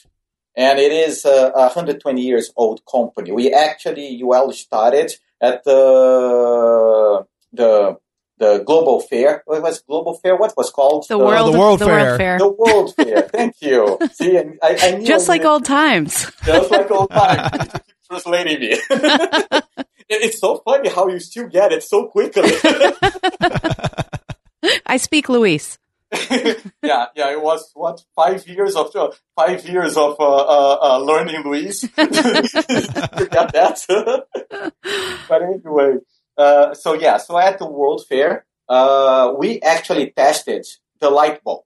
And 0.59 0.79
it 0.81 0.91
is 0.91 1.25
a, 1.25 1.53
a 1.55 1.61
120 1.71 2.21
years 2.21 2.51
old 2.57 2.81
company. 2.85 3.31
We 3.31 3.53
actually, 3.53 4.21
UL 4.23 4.51
started 4.53 5.13
at 5.41 5.63
the, 5.63 7.25
the, 7.53 7.97
the 8.39 8.59
global 8.67 8.99
fair. 9.01 9.43
What 9.47 9.63
was 9.63 9.81
global 9.83 10.15
fair? 10.15 10.35
What 10.37 10.57
was 10.57 10.71
called? 10.71 11.07
The 11.09 11.17
world, 11.17 11.55
the 11.55 11.59
World 11.59 11.79
the 11.79 11.87
Fair. 11.87 12.05
World 12.07 12.19
Fair. 12.19 12.39
The 12.39 12.49
World 12.49 12.95
Fair. 12.97 13.23
Thank 13.33 13.55
you. 13.61 13.99
See, 14.13 14.37
I, 14.37 14.51
I 14.61 14.91
knew 14.99 15.07
Just 15.07 15.29
I 15.29 15.35
like 15.35 15.43
needed- 15.43 15.49
old 15.51 15.65
times. 15.65 16.33
just 16.45 16.71
like 16.73 16.91
old 16.91 17.11
times. 17.11 17.71
Translating 18.11 18.61
me. 18.61 18.81
It- 20.11 20.23
it's 20.25 20.41
so 20.41 20.63
funny 20.65 20.89
how 20.89 21.07
you 21.09 21.21
still 21.21 21.47
get 21.49 21.71
it 21.71 21.83
so 21.83 22.07
quickly. 22.09 22.51
I 24.87 24.97
speak 24.97 25.29
Luis. 25.29 25.79
yeah, 26.31 27.07
yeah. 27.15 27.33
It 27.33 27.43
was 27.43 27.71
what 27.75 28.03
five 28.17 28.47
years 28.49 28.77
of 28.77 28.95
uh, 28.97 29.11
five 29.37 29.67
years 29.69 29.97
of 29.97 30.17
uh, 30.19 30.25
uh, 30.25 30.79
uh, 30.81 30.99
learning 30.99 31.43
Luis. 31.45 31.87
got 31.97 33.53
that? 33.53 33.85
but 35.29 35.43
anyway, 35.43 35.97
uh, 36.37 36.73
so 36.75 36.95
yeah. 36.95 37.19
So 37.19 37.39
at 37.39 37.59
the 37.59 37.67
World 37.67 38.07
Fair, 38.09 38.47
uh, 38.69 39.35
we 39.37 39.61
actually 39.61 40.11
tested 40.11 40.67
the 40.99 41.11
light 41.11 41.45
bulb. 41.45 41.65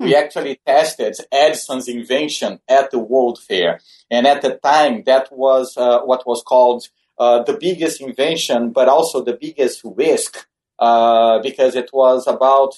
We 0.00 0.14
actually 0.14 0.60
tested 0.66 1.16
Edison's 1.30 1.88
invention 1.88 2.60
at 2.68 2.90
the 2.90 2.98
World 2.98 3.38
Fair, 3.40 3.80
and 4.10 4.26
at 4.26 4.42
the 4.42 4.56
time, 4.56 5.04
that 5.06 5.28
was 5.30 5.76
uh, 5.76 6.00
what 6.00 6.26
was 6.26 6.42
called 6.42 6.88
uh, 7.18 7.44
the 7.44 7.54
biggest 7.54 8.00
invention, 8.00 8.70
but 8.70 8.88
also 8.88 9.22
the 9.22 9.38
biggest 9.40 9.82
risk, 9.84 10.46
uh, 10.78 11.40
because 11.40 11.76
it 11.76 11.90
was 11.92 12.26
about 12.26 12.74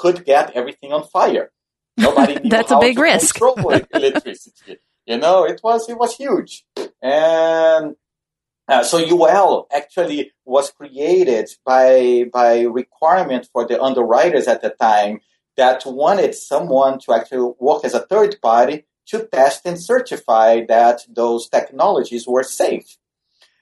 could 0.00 0.18
get 0.32 0.46
everything 0.60 0.92
on 0.92 1.02
fire. 1.16 1.46
Nobody 1.96 2.34
knew 2.40 2.50
That's 2.54 2.70
a 2.70 2.74
how 2.74 2.80
big 2.80 2.96
to 2.96 3.02
risk. 3.02 3.34
control 3.34 3.70
electricity. 3.94 4.76
you 5.10 5.18
know, 5.24 5.38
it 5.52 5.60
was 5.66 5.88
it 5.92 5.98
was 5.98 6.12
huge, 6.22 6.52
and 7.02 7.96
uh, 8.72 8.82
so 8.90 8.96
UL 8.98 9.66
actually 9.80 10.20
was 10.44 10.70
created 10.70 11.46
by 11.64 12.24
by 12.32 12.50
requirement 12.82 13.48
for 13.52 13.62
the 13.66 13.76
underwriters 13.88 14.46
at 14.46 14.60
the 14.62 14.70
time 14.70 15.14
that 15.56 15.82
wanted 15.86 16.34
someone 16.34 16.94
to 17.00 17.12
actually 17.18 17.52
work 17.58 17.84
as 17.84 17.94
a 17.94 18.06
third 18.10 18.32
party 18.40 18.84
to 19.10 19.26
test 19.26 19.62
and 19.64 19.82
certify 19.92 20.48
that 20.68 20.98
those 21.20 21.48
technologies 21.48 22.24
were 22.28 22.44
safe. 22.44 22.88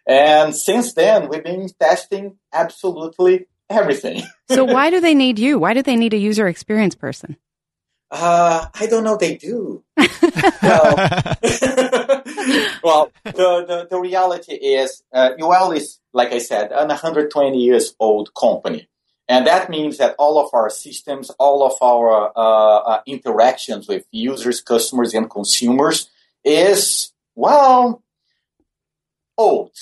And 0.07 0.55
since 0.55 0.93
then, 0.93 1.29
we've 1.29 1.43
been 1.45 1.69
testing 1.81 2.39
absolutely 2.53 3.47
everything. 3.71 4.23
So 4.49 4.65
why 4.65 4.91
do 4.91 5.01
they 5.01 5.13
need 5.13 5.41
you? 5.41 5.59
Why 5.59 5.75
do 5.75 5.83
they 5.83 5.97
need 5.97 6.15
a 6.15 6.17
user 6.17 6.47
experience 6.47 6.95
person? 6.95 7.37
Uh, 8.13 8.67
I 8.73 8.87
don't 8.87 9.03
know. 9.03 9.17
They 9.17 9.37
do. 9.37 9.83
well, 9.97 10.07
well 12.85 13.13
the, 13.25 13.65
the, 13.67 13.89
the 13.91 13.99
reality 14.01 14.55
is, 14.55 15.03
uh, 15.13 15.31
UL 15.41 15.73
is, 15.73 15.99
like 16.13 16.33
I 16.33 16.39
said, 16.39 16.71
an 16.71 16.87
120 16.87 17.59
years 17.59 17.97
old 17.99 18.33
company. 18.35 18.89
And 19.29 19.49
that 19.49 19.69
means 19.69 19.99
that 19.99 20.15
all 20.17 20.39
of 20.39 20.51
our 20.55 20.71
systems, 20.71 21.31
all 21.31 21.67
of 21.67 21.73
our 21.83 22.31
uh, 22.37 22.79
uh, 22.79 23.01
interactions 23.05 23.89
with 23.89 24.07
users, 24.13 24.61
customers, 24.61 25.13
and 25.13 25.29
consumers 25.29 26.09
is, 26.45 27.13
well, 27.35 28.05
old. 29.37 29.73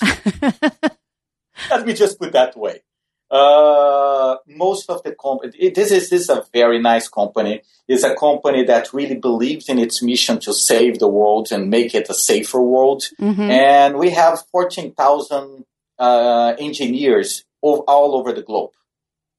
Let 1.69 1.85
me 1.85 1.93
just 1.93 2.19
put 2.19 2.31
that 2.33 2.57
way. 2.57 2.81
Uh, 3.29 4.35
most 4.47 4.89
of 4.89 5.01
the 5.03 5.13
company, 5.15 5.69
this 5.69 5.91
is, 5.91 6.09
this 6.09 6.21
is 6.21 6.29
a 6.29 6.45
very 6.53 6.79
nice 6.79 7.07
company. 7.07 7.61
It's 7.87 8.03
a 8.03 8.15
company 8.15 8.63
that 8.65 8.93
really 8.93 9.15
believes 9.15 9.67
in 9.69 9.79
its 9.79 10.01
mission 10.01 10.39
to 10.41 10.53
save 10.53 10.99
the 10.99 11.07
world 11.07 11.51
and 11.51 11.69
make 11.69 11.95
it 11.95 12.09
a 12.09 12.13
safer 12.13 12.61
world. 12.61 13.03
Mm-hmm. 13.19 13.41
And 13.41 13.97
we 13.97 14.11
have 14.11 14.43
14,000 14.51 15.65
uh, 15.97 16.55
engineers 16.59 17.43
all 17.61 18.15
over 18.15 18.31
the 18.31 18.43
globe. 18.43 18.71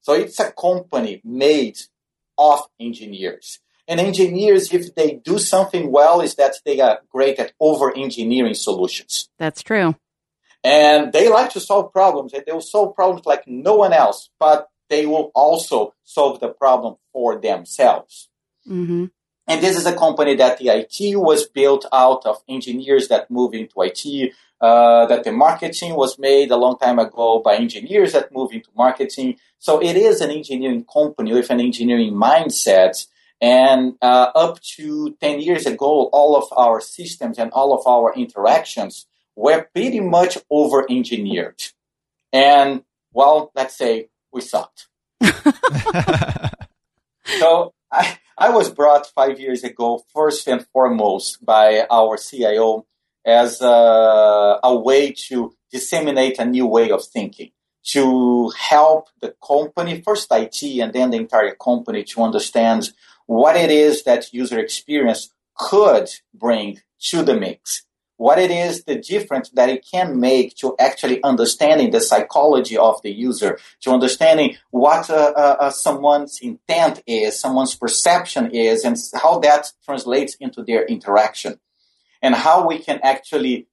So 0.00 0.12
it's 0.14 0.38
a 0.40 0.52
company 0.52 1.20
made 1.24 1.78
of 2.38 2.60
engineers. 2.80 3.60
And 3.88 4.00
engineers, 4.00 4.72
if 4.72 4.94
they 4.94 5.20
do 5.24 5.38
something 5.38 5.92
well, 5.92 6.20
is 6.20 6.34
that 6.36 6.54
they 6.64 6.80
are 6.80 7.00
great 7.10 7.38
at 7.38 7.52
over 7.60 7.96
engineering 7.96 8.54
solutions. 8.54 9.28
That's 9.38 9.62
true. 9.62 9.94
And 10.66 11.12
they 11.12 11.28
like 11.28 11.50
to 11.50 11.61
solve 11.61 11.92
problems, 11.92 12.32
and 12.32 12.42
they 12.44 12.50
will 12.50 12.61
solve 12.61 12.96
problems 12.96 13.25
like 13.25 13.44
no 13.46 13.76
one 13.76 13.92
else, 13.92 14.30
but 14.40 14.68
they 14.88 15.06
will 15.06 15.30
also 15.32 15.94
solve 16.02 16.40
the 16.40 16.49
problem 16.49 16.96
for 17.12 17.38
themselves. 17.40 18.28
Mm-hmm. 18.68 19.04
And 19.46 19.62
this 19.62 19.76
is 19.76 19.87
a 19.87 19.94
company 19.94 20.35
that 20.35 20.58
the 20.58 20.70
IT 20.70 21.16
was 21.20 21.46
built 21.46 21.87
out 21.92 22.26
of 22.26 22.42
engineers 22.49 23.06
that 23.08 23.30
move 23.30 23.54
into 23.54 23.75
IT, 23.76 24.32
uh, 24.61 25.06
that 25.06 25.23
the 25.23 25.30
marketing 25.30 25.94
was 25.94 26.18
made 26.18 26.50
a 26.50 26.56
long 26.56 26.76
time 26.78 26.99
ago 26.99 27.40
by 27.44 27.54
engineers 27.54 28.12
that 28.14 28.32
move 28.32 28.50
into 28.50 28.70
marketing. 28.76 29.37
So 29.61 29.80
it 29.80 29.96
is 29.96 30.20
an 30.20 30.32
engineering 30.32 30.85
company 30.92 31.32
with 31.32 31.49
an 31.50 31.61
engineering 31.61 32.12
mindset. 32.12 33.06
And 33.40 33.94
uh, 34.02 34.30
up 34.35 34.61
to 34.76 35.16
10 35.20 35.40
years 35.42 35.64
ago, 35.64 36.08
all 36.12 36.35
of 36.35 36.49
our 36.56 36.80
systems 36.80 37.38
and 37.38 37.52
all 37.52 37.73
of 37.73 37.87
our 37.87 38.12
interactions 38.14 39.06
were 39.36 39.68
pretty 39.72 40.00
much 40.00 40.38
over 40.50 40.84
engineered. 40.90 41.62
And 42.32 42.82
well, 43.12 43.52
let's 43.54 43.76
say 43.76 44.08
we 44.32 44.40
sucked. 44.40 44.88
so 47.38 47.72
I, 47.92 48.18
I 48.36 48.50
was 48.50 48.70
brought 48.70 49.06
five 49.06 49.38
years 49.38 49.64
ago, 49.64 50.04
first 50.12 50.48
and 50.48 50.66
foremost, 50.72 51.44
by 51.44 51.86
our 51.90 52.16
CIO 52.16 52.86
as 53.24 53.60
a, 53.60 54.58
a 54.62 54.76
way 54.76 55.12
to 55.12 55.54
disseminate 55.70 56.38
a 56.38 56.44
new 56.44 56.66
way 56.66 56.90
of 56.90 57.04
thinking, 57.04 57.50
to 57.84 58.50
help 58.50 59.08
the 59.20 59.34
company, 59.46 60.02
first 60.02 60.28
IT 60.30 60.62
and 60.80 60.92
then 60.92 61.10
the 61.10 61.16
entire 61.16 61.54
company, 61.54 62.04
to 62.04 62.22
understand 62.22 62.90
what 63.26 63.56
it 63.56 63.70
is 63.70 64.04
that 64.04 64.32
user 64.32 64.58
experience 64.58 65.30
could 65.56 66.08
bring 66.34 66.80
to 67.00 67.22
the 67.22 67.34
mix 67.34 67.85
what 68.16 68.38
it 68.38 68.50
is 68.50 68.85
the 68.85 68.96
difference 68.96 69.50
that 69.50 69.68
it 69.68 69.87
can 69.90 70.18
make 70.18 70.54
to 70.56 70.75
actually 70.78 71.23
understanding 71.23 71.90
the 71.90 72.00
psychology 72.00 72.76
of 72.76 73.00
the 73.02 73.11
user, 73.11 73.58
to 73.82 73.90
understanding 73.90 74.56
what 74.70 75.11
uh, 75.11 75.32
uh, 75.37 75.56
uh, 75.61 75.70
someone's 75.70 76.40
intent 76.40 77.02
is, 77.06 77.38
someone's 77.38 77.75
perception 77.75 78.50
is, 78.50 78.85
and 78.85 78.96
how 79.14 79.38
that 79.40 79.73
translates 79.85 80.35
into 80.37 80.62
their 80.62 80.85
interaction, 80.87 81.61
and 82.23 82.35
how 82.35 82.66
we 82.66 82.78
can 82.78 82.99
actually 83.02 83.66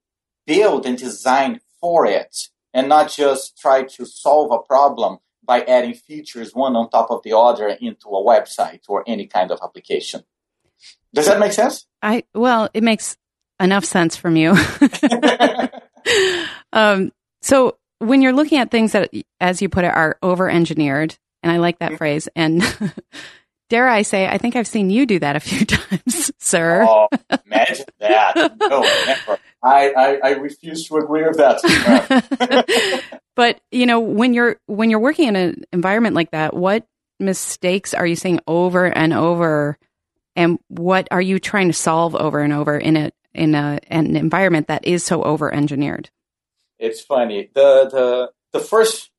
build 0.46 0.86
and 0.86 0.98
design 0.98 1.62
for 1.80 2.06
it, 2.06 2.50
and 2.74 2.90
not 2.90 3.10
just 3.10 3.58
try 3.58 3.84
to 3.84 4.06
solve 4.06 4.52
a 4.52 4.60
problem 4.60 5.20
by 5.46 5.62
adding 5.62 5.94
features 5.94 6.54
one 6.54 6.76
on 6.76 6.90
top 6.90 7.12
of 7.12 7.22
the 7.24 7.38
other 7.38 7.68
into 7.68 8.08
a 8.10 8.24
website 8.24 8.82
or 8.88 9.04
any 9.08 9.28
kind 9.28 9.52
of 9.52 9.60
application. 9.62 10.24
Does 11.14 11.28
that 11.28 11.40
make 11.40 11.54
sense? 11.54 11.86
I 12.02 12.24
well, 12.34 12.70
it 12.74 12.84
makes 12.84 13.18
enough 13.60 13.86
sense 13.86 14.16
from 14.16 14.36
you. 14.36 14.54
um, 16.74 17.12
so 17.42 17.78
when 18.00 18.22
you're 18.22 18.34
looking 18.34 18.60
at 18.60 18.72
things 18.72 18.94
that, 18.94 19.12
as 19.40 19.62
you 19.62 19.70
put 19.70 19.86
it, 19.86 19.94
are 19.94 20.18
over 20.22 20.50
engineered, 20.50 21.18
and 21.42 21.52
I 21.52 21.58
like 21.58 21.80
that 21.80 21.90
mm-hmm. 21.90 21.98
phrase, 21.98 22.30
and 22.36 22.64
dare 23.70 23.88
I 23.88 24.04
say, 24.04 24.28
I 24.28 24.38
think 24.38 24.56
I've 24.56 24.68
seen 24.68 24.90
you 24.90 25.06
do 25.06 25.20
that 25.20 25.36
a 25.36 25.40
few 25.40 25.66
times, 25.66 26.32
sir. 26.40 26.86
Oh, 26.88 27.08
imagine 27.46 27.86
that. 28.00 28.56
No, 28.60 28.82
never. 28.82 29.40
I, 29.64 29.92
I, 29.92 30.20
I 30.24 30.30
refuse 30.32 30.88
to 30.88 30.98
agree 30.98 31.24
with 31.24 31.38
that. 31.38 31.62
but 33.36 33.62
you 33.72 33.86
know, 33.86 34.02
when 34.02 34.34
you're 34.34 34.58
when 34.66 34.90
you're 34.90 35.00
working 35.00 35.30
in 35.30 35.36
an 35.36 35.64
environment 35.72 36.16
like 36.16 36.32
that, 36.32 36.54
what 36.54 36.86
mistakes 37.20 37.94
are 37.94 38.06
you 38.06 38.16
seeing 38.16 38.42
over 38.46 38.86
and 38.86 39.14
over, 39.14 39.78
and 40.36 40.60
what 40.68 41.08
are 41.12 41.22
you 41.22 41.40
trying 41.40 41.68
to 41.68 41.74
solve 41.74 42.16
over 42.16 42.42
and 42.42 42.52
over 42.52 42.78
in 42.78 42.98
a 42.98 43.12
in 43.34 43.56
a, 43.56 43.80
an 43.88 44.16
environment 44.16 44.68
that 44.68 44.86
is 44.86 45.04
so 45.04 45.24
over 45.24 45.54
engineered? 45.54 46.10
It's 46.80 47.02
funny. 47.02 47.50
The, 47.54 47.90
the, 47.92 48.32
the 48.52 48.60
first, 48.60 49.10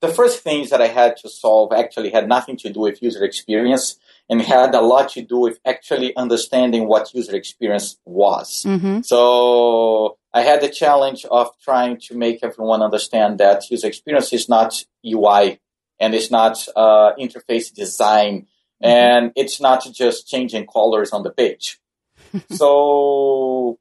the 0.00 0.08
first 0.08 0.42
things 0.42 0.70
that 0.70 0.82
I 0.82 0.88
had 0.88 1.16
to 1.18 1.28
solve 1.28 1.72
actually 1.72 2.10
had 2.10 2.28
nothing 2.28 2.56
to 2.58 2.72
do 2.72 2.80
with 2.80 3.02
user 3.02 3.24
experience 3.24 3.98
and 4.28 4.42
had 4.42 4.74
a 4.74 4.80
lot 4.80 5.10
to 5.10 5.22
do 5.22 5.38
with 5.38 5.60
actually 5.64 6.16
understanding 6.16 6.86
what 6.86 7.12
user 7.14 7.36
experience 7.36 7.98
was. 8.04 8.64
Mm-hmm. 8.66 9.02
So 9.02 10.16
I 10.32 10.42
had 10.42 10.60
the 10.60 10.68
challenge 10.68 11.24
of 11.30 11.50
trying 11.62 11.98
to 12.06 12.16
make 12.16 12.40
everyone 12.42 12.82
understand 12.82 13.38
that 13.38 13.70
user 13.70 13.86
experience 13.86 14.32
is 14.32 14.48
not 14.48 14.84
UI 15.04 15.60
and 16.00 16.14
it's 16.14 16.30
not 16.30 16.66
uh, 16.74 17.12
interface 17.18 17.72
design 17.72 18.46
mm-hmm. 18.82 18.86
and 18.86 19.32
it's 19.36 19.60
not 19.60 19.86
just 19.92 20.26
changing 20.26 20.66
colors 20.66 21.12
on 21.12 21.22
the 21.22 21.30
page. 21.30 21.78
So 22.50 23.78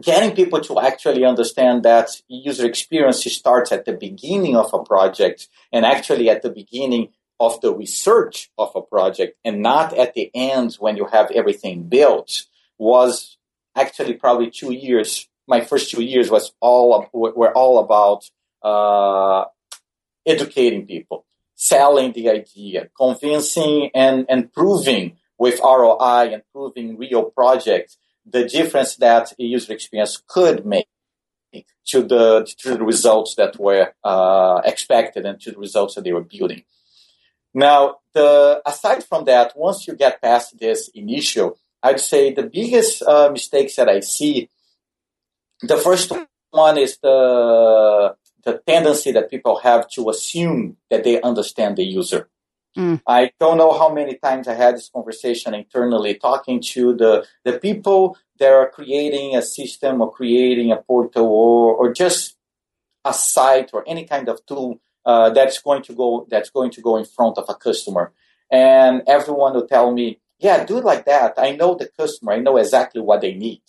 getting 0.00 0.34
people 0.34 0.60
to 0.60 0.80
actually 0.80 1.24
understand 1.24 1.82
that 1.82 2.08
user 2.28 2.66
experience 2.66 3.24
starts 3.24 3.72
at 3.72 3.84
the 3.84 3.92
beginning 3.92 4.56
of 4.56 4.72
a 4.72 4.82
project 4.82 5.48
and 5.72 5.84
actually 5.84 6.30
at 6.30 6.42
the 6.42 6.50
beginning 6.50 7.08
of 7.38 7.60
the 7.60 7.74
research 7.74 8.50
of 8.56 8.70
a 8.74 8.80
project 8.80 9.36
and 9.44 9.60
not 9.60 9.96
at 9.98 10.14
the 10.14 10.30
end 10.34 10.74
when 10.74 10.96
you 10.96 11.06
have 11.06 11.30
everything 11.32 11.82
built 11.88 12.46
was 12.78 13.36
actually 13.76 14.14
probably 14.14 14.50
two 14.50 14.72
years. 14.72 15.28
My 15.46 15.60
first 15.60 15.90
two 15.90 16.02
years 16.02 16.30
was 16.30 16.52
all 16.60 17.08
were 17.12 17.52
all 17.52 17.78
about 17.78 18.30
uh, 18.62 19.46
educating 20.24 20.86
people 20.86 21.26
selling 21.54 22.12
the 22.12 22.28
idea 22.28 22.88
convincing 22.98 23.90
and 23.94 24.26
and 24.28 24.52
proving 24.52 25.16
with 25.42 25.58
ROI 25.58 26.22
and 26.32 26.42
proving 26.52 26.96
real 26.96 27.24
projects, 27.24 27.98
the 28.24 28.44
difference 28.44 28.94
that 29.06 29.32
a 29.32 29.42
user 29.42 29.72
experience 29.72 30.22
could 30.34 30.64
make 30.64 30.86
to 31.90 31.98
the 32.12 32.24
to 32.62 32.68
the 32.78 32.84
results 32.92 33.34
that 33.40 33.52
were 33.58 33.86
uh, 34.04 34.60
expected 34.72 35.22
and 35.26 35.40
to 35.40 35.50
the 35.50 35.58
results 35.66 35.92
that 35.94 36.04
they 36.04 36.12
were 36.12 36.28
building. 36.34 36.62
Now, 37.52 37.80
the 38.14 38.62
aside 38.72 39.02
from 39.02 39.24
that, 39.24 39.48
once 39.56 39.78
you 39.86 39.94
get 40.04 40.22
past 40.22 40.46
this 40.60 40.80
initial, 40.94 41.48
I'd 41.82 42.06
say 42.12 42.22
the 42.32 42.48
biggest 42.60 43.02
uh, 43.02 43.28
mistakes 43.38 43.74
that 43.76 43.88
I 43.88 43.98
see. 44.00 44.48
The 45.72 45.78
first 45.86 46.08
one 46.50 46.78
is 46.78 46.92
the 47.02 48.14
the 48.46 48.54
tendency 48.72 49.10
that 49.16 49.32
people 49.34 49.56
have 49.68 49.82
to 49.94 50.08
assume 50.08 50.76
that 50.90 51.02
they 51.02 51.20
understand 51.20 51.72
the 51.76 51.88
user. 52.00 52.22
Mm. 52.76 53.02
I 53.06 53.32
don't 53.38 53.58
know 53.58 53.72
how 53.78 53.92
many 53.92 54.16
times 54.16 54.48
I 54.48 54.54
had 54.54 54.76
this 54.76 54.88
conversation 54.88 55.54
internally 55.54 56.14
talking 56.14 56.60
to 56.72 56.94
the, 56.94 57.26
the 57.44 57.58
people 57.58 58.16
that 58.38 58.52
are 58.52 58.70
creating 58.70 59.36
a 59.36 59.42
system 59.42 60.00
or 60.00 60.10
creating 60.10 60.72
a 60.72 60.76
portal 60.76 61.26
or, 61.26 61.74
or 61.74 61.92
just 61.92 62.36
a 63.04 63.12
site 63.12 63.70
or 63.72 63.84
any 63.86 64.04
kind 64.04 64.28
of 64.28 64.44
tool 64.46 64.80
uh, 65.04 65.30
that's 65.30 65.60
going 65.60 65.82
to 65.82 65.92
go 65.92 66.26
that's 66.30 66.50
going 66.50 66.70
to 66.70 66.80
go 66.80 66.96
in 66.96 67.04
front 67.04 67.36
of 67.38 67.44
a 67.48 67.54
customer. 67.54 68.12
And 68.50 69.02
everyone 69.06 69.54
will 69.54 69.66
tell 69.66 69.92
me, 69.92 70.20
yeah, 70.38 70.64
do 70.64 70.78
it 70.78 70.84
like 70.84 71.06
that. 71.06 71.34
I 71.38 71.56
know 71.56 71.74
the 71.74 71.88
customer. 71.88 72.32
I 72.32 72.38
know 72.38 72.56
exactly 72.56 73.00
what 73.00 73.20
they 73.20 73.34
need. 73.34 73.62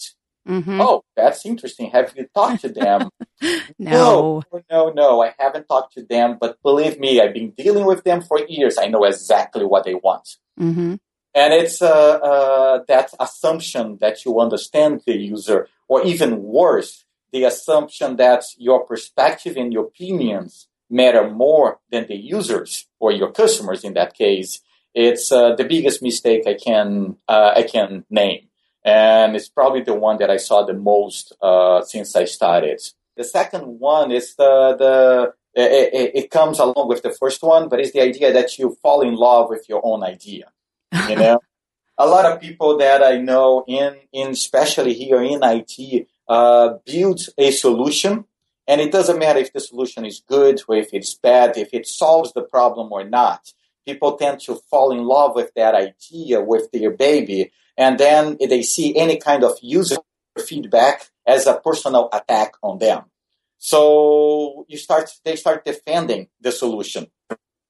Mm-hmm. 0.48 0.82
Oh, 0.82 1.04
that's 1.16 1.46
interesting. 1.46 1.90
Have 1.92 2.14
you 2.16 2.28
talked 2.34 2.62
to 2.62 2.70
them? 2.70 3.10
no. 3.80 4.44
no. 4.52 4.62
No, 4.70 4.90
no, 4.90 5.24
I 5.24 5.34
haven't 5.38 5.68
talked 5.68 5.94
to 5.94 6.04
them, 6.04 6.38
but 6.40 6.62
believe 6.62 7.00
me, 7.00 7.22
I've 7.22 7.34
been 7.34 7.52
dealing 7.52 7.86
with 7.86 8.04
them 8.04 8.22
for 8.22 8.40
years. 8.48 8.78
I 8.78 8.88
know 8.88 9.06
exactly 9.06 9.66
what 9.66 9.86
they 9.86 9.96
want. 9.96 10.38
Mm-hmm. 10.60 10.96
And 11.36 11.54
it's 11.54 11.82
uh, 11.82 11.90
uh, 11.90 12.84
that 12.88 13.12
assumption 13.20 13.98
that 14.02 14.24
you 14.26 14.40
understand 14.40 15.02
the 15.06 15.18
user, 15.18 15.68
or 15.88 16.04
even 16.04 16.44
worse, 16.44 17.06
the 17.32 17.46
assumption 17.46 18.18
that 18.18 18.44
your 18.58 18.86
perspective 18.86 19.58
and 19.58 19.74
your 19.74 19.86
opinions 19.86 20.68
matter 20.90 21.28
more 21.30 21.80
than 21.90 22.06
the 22.08 22.16
users 22.16 22.88
or 23.00 23.12
your 23.12 23.32
customers 23.32 23.84
in 23.84 23.94
that 23.94 24.14
case. 24.14 24.62
It's 24.94 25.32
uh, 25.32 25.56
the 25.56 25.64
biggest 25.64 26.04
mistake 26.04 26.44
I 26.46 26.54
can 26.54 27.18
uh, 27.28 27.54
I 27.56 27.64
can 27.64 28.06
name 28.12 28.50
and 28.84 29.36
it's 29.36 29.50
probably 29.50 29.82
the 29.82 29.94
one 29.94 30.18
that 30.18 30.30
I 30.30 30.38
saw 30.38 30.64
the 30.64 30.74
most 30.74 31.34
uh, 31.42 31.84
since 31.84 32.16
I 32.16 32.26
started. 32.26 32.82
The 33.16 33.24
second 33.24 33.80
one 33.80 34.12
is 34.12 34.36
the 34.36 34.76
the 34.78 35.34
it, 35.56 36.12
it, 36.16 36.32
comes 36.32 36.58
along 36.58 36.88
with 36.88 37.04
the 37.04 37.12
first 37.12 37.44
one, 37.44 37.70
but 37.70 37.80
it's 37.80 37.92
the 37.92 38.02
idea 38.02 38.34
that 38.34 38.58
you 38.58 38.76
fall 38.82 39.02
in 39.02 39.14
love 39.14 39.50
with 39.50 39.70
your 39.70 39.82
own 39.84 40.04
idea. 40.04 40.52
You 41.08 41.16
know, 41.16 41.40
a 41.98 42.08
lot 42.08 42.26
of 42.26 42.42
people 42.42 42.78
that 42.80 43.04
I 43.04 43.18
know 43.18 43.64
in, 43.68 43.98
in 44.12 44.30
especially 44.30 44.96
here 44.96 45.22
in 45.22 45.42
IT, 45.44 46.08
uh, 46.28 46.78
build 46.86 47.20
a 47.38 47.52
solution 47.52 48.26
and 48.68 48.80
it 48.80 48.92
doesn't 48.92 49.20
matter 49.20 49.40
if 49.40 49.52
the 49.52 49.60
solution 49.60 50.06
is 50.06 50.24
good 50.28 50.62
or 50.68 50.76
if 50.76 50.94
it's 50.94 51.14
bad, 51.14 51.58
if 51.58 51.74
it 51.74 51.86
solves 51.86 52.32
the 52.34 52.42
problem 52.42 52.92
or 52.92 53.04
not. 53.04 53.54
People 53.86 54.16
tend 54.16 54.40
to 54.42 54.56
fall 54.56 54.92
in 54.92 55.04
love 55.04 55.36
with 55.36 55.52
that 55.56 55.76
idea, 55.76 56.42
with 56.42 56.72
their 56.72 56.92
baby, 56.92 57.52
and 57.78 58.00
then 58.00 58.38
they 58.40 58.62
see 58.62 58.96
any 58.96 59.18
kind 59.18 59.44
of 59.44 59.58
user 59.62 59.98
feedback 60.38 61.10
as 61.26 61.48
a 61.48 61.60
personal 61.60 62.10
attack 62.12 62.54
on 62.62 62.80
them. 62.80 63.04
So 63.58 64.66
you 64.68 64.78
start, 64.78 65.10
they 65.24 65.36
start 65.36 65.64
defending 65.66 66.28
the 66.42 66.52
solution 66.52 67.08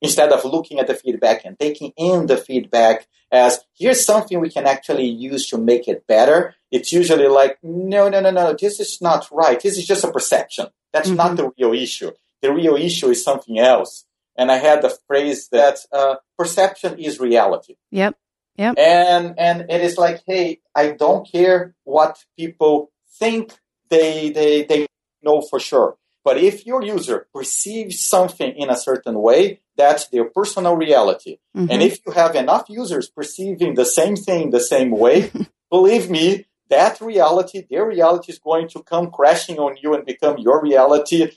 instead 0.01 0.31
of 0.31 0.43
looking 0.43 0.79
at 0.79 0.88
the 0.88 0.95
feedback 0.95 1.45
and 1.45 1.57
taking 1.57 1.93
in 1.95 2.25
the 2.25 2.38
feedback 2.38 3.07
as 3.31 3.62
here's 3.77 4.05
something 4.05 4.39
we 4.39 4.50
can 4.50 4.65
actually 4.65 5.07
use 5.07 5.48
to 5.50 5.57
make 5.57 5.88
it 5.88 6.05
better. 6.07 6.55
It's 6.72 6.91
usually 6.91 7.27
like, 7.27 7.57
no, 7.63 8.10
no, 8.10 8.19
no, 8.19 8.31
no, 8.31 8.55
this 8.60 8.79
is 8.79 9.01
not 9.01 9.27
right. 9.31 9.60
This 9.60 9.77
is 9.77 9.86
just 9.86 10.03
a 10.03 10.12
perception. 10.12 10.67
That's 10.91 11.10
mm-hmm. 11.10 11.17
not 11.17 11.38
the 11.38 11.51
real 11.57 11.74
issue. 11.74 12.12
The 12.41 12.53
real 12.53 12.75
issue 12.75 13.10
is 13.10 13.24
something 13.24 13.57
else. 13.57 14.05
And 14.38 14.51
I 14.51 14.57
had 14.57 14.81
the 14.81 14.95
phrase 15.07 15.50
that 15.50 15.79
uh, 15.91 16.15
perception 16.38 17.00
is 17.00 17.19
reality. 17.19 17.75
Yep. 17.91 18.17
Yep. 18.57 18.75
And 18.77 19.36
and 19.38 19.65
it 19.69 19.81
is 19.81 19.98
like, 19.98 20.24
hey, 20.27 20.60
I 20.75 20.91
don't 20.91 21.29
care 21.29 21.75
what 21.83 22.24
people 22.38 22.91
think 23.19 23.53
they 23.89 24.29
they 24.29 24.63
they 24.63 24.88
know 25.22 25.41
for 25.41 25.60
sure. 25.60 25.98
But 26.24 26.38
if 26.38 26.65
your 26.65 26.81
user 26.83 27.27
perceives 27.33 28.00
something 28.00 28.55
in 28.55 28.69
a 28.69 28.77
certain 28.77 29.22
way, 29.22 29.60
that's 29.75 30.07
their 30.07 30.25
personal 30.25 30.75
reality. 30.75 31.38
Mm-hmm. 31.55 31.69
And 31.69 31.81
if 31.81 32.00
you 32.05 32.13
have 32.13 32.36
enough 32.36 32.65
users 32.69 33.10
perceiving 33.10 33.75
the 33.75 33.86
same 33.86 34.15
thing 34.15 34.51
the 34.51 34.62
same 34.62 34.91
way, 34.91 35.31
believe 35.69 36.10
me, 36.10 36.45
that 36.69 37.00
reality, 37.01 37.65
their 37.69 37.86
reality 37.86 38.31
is 38.31 38.39
going 38.39 38.67
to 38.69 38.81
come 38.83 39.12
crashing 39.12 39.60
on 39.60 39.75
you 39.81 39.93
and 39.93 40.05
become 40.05 40.38
your 40.38 40.62
reality 40.62 41.29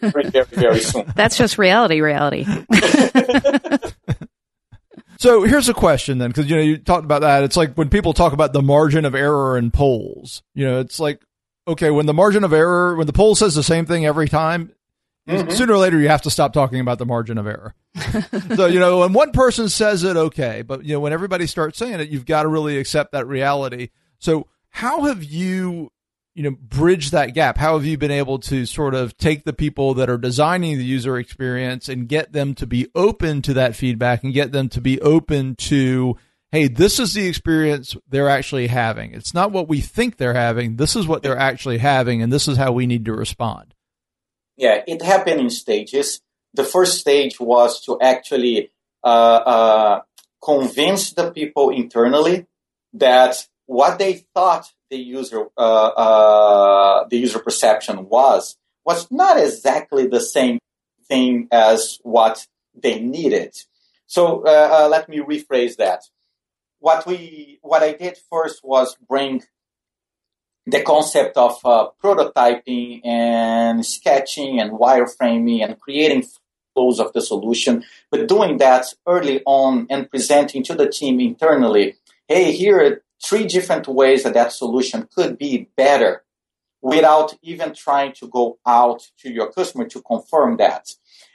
very, 0.00 0.28
very, 0.30 0.44
very 0.44 0.80
soon. 0.80 1.10
That's 1.16 1.36
just 1.36 1.58
reality, 1.58 2.00
reality. 2.00 2.44
so 5.24 5.42
here's 5.44 5.70
a 5.70 5.74
question 5.74 6.18
then, 6.18 6.28
because 6.28 6.50
you 6.50 6.54
know 6.54 6.60
you 6.60 6.76
talked 6.76 7.06
about 7.06 7.22
that. 7.22 7.44
It's 7.44 7.56
like 7.56 7.76
when 7.76 7.88
people 7.88 8.12
talk 8.12 8.34
about 8.34 8.52
the 8.52 8.60
margin 8.60 9.06
of 9.06 9.14
error 9.14 9.56
in 9.56 9.70
polls. 9.70 10.42
You 10.52 10.66
know, 10.66 10.80
it's 10.80 11.00
like 11.00 11.24
okay, 11.66 11.90
when 11.90 12.04
the 12.04 12.12
margin 12.12 12.44
of 12.44 12.52
error, 12.52 12.94
when 12.94 13.06
the 13.06 13.14
poll 13.14 13.34
says 13.34 13.54
the 13.54 13.62
same 13.62 13.86
thing 13.86 14.04
every 14.04 14.28
time, 14.28 14.72
mm-hmm. 15.26 15.48
sooner 15.48 15.72
or 15.72 15.78
later 15.78 15.98
you 15.98 16.08
have 16.08 16.20
to 16.22 16.30
stop 16.30 16.52
talking 16.52 16.78
about 16.78 16.98
the 16.98 17.06
margin 17.06 17.38
of 17.38 17.46
error. 17.46 17.74
so 18.54 18.66
you 18.66 18.78
know, 18.78 18.98
when 18.98 19.14
one 19.14 19.32
person 19.32 19.70
says 19.70 20.04
it, 20.04 20.14
okay, 20.14 20.60
but 20.60 20.84
you 20.84 20.92
know, 20.92 21.00
when 21.00 21.14
everybody 21.14 21.46
starts 21.46 21.78
saying 21.78 22.00
it, 22.00 22.10
you've 22.10 22.26
got 22.26 22.42
to 22.42 22.48
really 22.48 22.76
accept 22.76 23.12
that 23.12 23.26
reality. 23.26 23.88
So 24.18 24.46
how 24.68 25.04
have 25.04 25.24
you, 25.24 25.90
you 26.34 26.42
know, 26.42 26.56
bridge 26.60 27.10
that 27.12 27.32
gap? 27.34 27.56
How 27.56 27.74
have 27.74 27.86
you 27.86 27.96
been 27.96 28.10
able 28.10 28.38
to 28.40 28.66
sort 28.66 28.94
of 28.94 29.16
take 29.16 29.44
the 29.44 29.52
people 29.52 29.94
that 29.94 30.10
are 30.10 30.18
designing 30.18 30.78
the 30.78 30.84
user 30.84 31.16
experience 31.16 31.88
and 31.88 32.08
get 32.08 32.32
them 32.32 32.54
to 32.56 32.66
be 32.66 32.88
open 32.94 33.40
to 33.42 33.54
that 33.54 33.76
feedback 33.76 34.24
and 34.24 34.34
get 34.34 34.50
them 34.50 34.68
to 34.70 34.80
be 34.80 35.00
open 35.00 35.54
to, 35.56 36.16
hey, 36.50 36.66
this 36.66 36.98
is 36.98 37.14
the 37.14 37.26
experience 37.26 37.96
they're 38.08 38.28
actually 38.28 38.66
having. 38.66 39.12
It's 39.12 39.32
not 39.32 39.52
what 39.52 39.68
we 39.68 39.80
think 39.80 40.16
they're 40.16 40.34
having. 40.34 40.76
This 40.76 40.96
is 40.96 41.06
what 41.06 41.22
they're 41.22 41.38
actually 41.38 41.78
having, 41.78 42.20
and 42.20 42.32
this 42.32 42.48
is 42.48 42.56
how 42.56 42.72
we 42.72 42.86
need 42.86 43.04
to 43.04 43.14
respond. 43.14 43.74
Yeah, 44.56 44.82
it 44.86 45.02
happened 45.02 45.40
in 45.40 45.50
stages. 45.50 46.20
The 46.52 46.64
first 46.64 46.98
stage 46.98 47.38
was 47.38 47.80
to 47.84 48.00
actually 48.00 48.70
uh, 49.04 49.06
uh, 49.06 50.00
convince 50.42 51.12
the 51.12 51.30
people 51.30 51.70
internally 51.70 52.46
that 52.92 53.46
what 53.66 53.98
they 53.98 54.24
thought 54.34 54.70
the 54.94 55.02
user 55.02 55.46
uh, 55.56 55.90
uh, 56.04 57.08
the 57.10 57.18
user 57.26 57.40
perception 57.40 58.08
was 58.08 58.56
was 58.84 59.10
not 59.10 59.34
exactly 59.46 60.06
the 60.06 60.20
same 60.20 60.58
thing 61.08 61.48
as 61.50 61.98
what 62.02 62.46
they 62.82 63.00
needed. 63.00 63.52
So 64.06 64.22
uh, 64.46 64.68
uh, 64.76 64.88
let 64.88 65.08
me 65.08 65.18
rephrase 65.18 65.76
that. 65.76 66.00
What 66.78 67.00
we 67.06 67.58
what 67.62 67.82
I 67.82 67.92
did 67.92 68.16
first 68.30 68.58
was 68.62 68.96
bring 69.12 69.42
the 70.74 70.82
concept 70.82 71.36
of 71.36 71.54
uh, 71.64 71.88
prototyping 72.02 73.04
and 73.04 73.84
sketching 73.84 74.60
and 74.60 74.70
wireframing 74.84 75.62
and 75.64 75.78
creating 75.78 76.22
flows 76.72 77.00
of 77.00 77.12
the 77.12 77.20
solution, 77.20 77.84
but 78.10 78.28
doing 78.28 78.58
that 78.58 78.84
early 79.06 79.42
on 79.44 79.86
and 79.90 80.10
presenting 80.10 80.62
to 80.68 80.74
the 80.74 80.88
team 80.88 81.20
internally. 81.20 81.96
Hey, 82.26 82.52
here 82.52 83.03
three 83.22 83.46
different 83.46 83.88
ways 83.88 84.22
that 84.22 84.34
that 84.34 84.52
solution 84.52 85.08
could 85.14 85.38
be 85.38 85.68
better 85.76 86.24
without 86.80 87.34
even 87.42 87.72
trying 87.72 88.12
to 88.12 88.28
go 88.28 88.58
out 88.66 89.10
to 89.18 89.32
your 89.32 89.50
customer 89.50 89.86
to 89.86 90.02
confirm 90.02 90.58
that. 90.58 90.90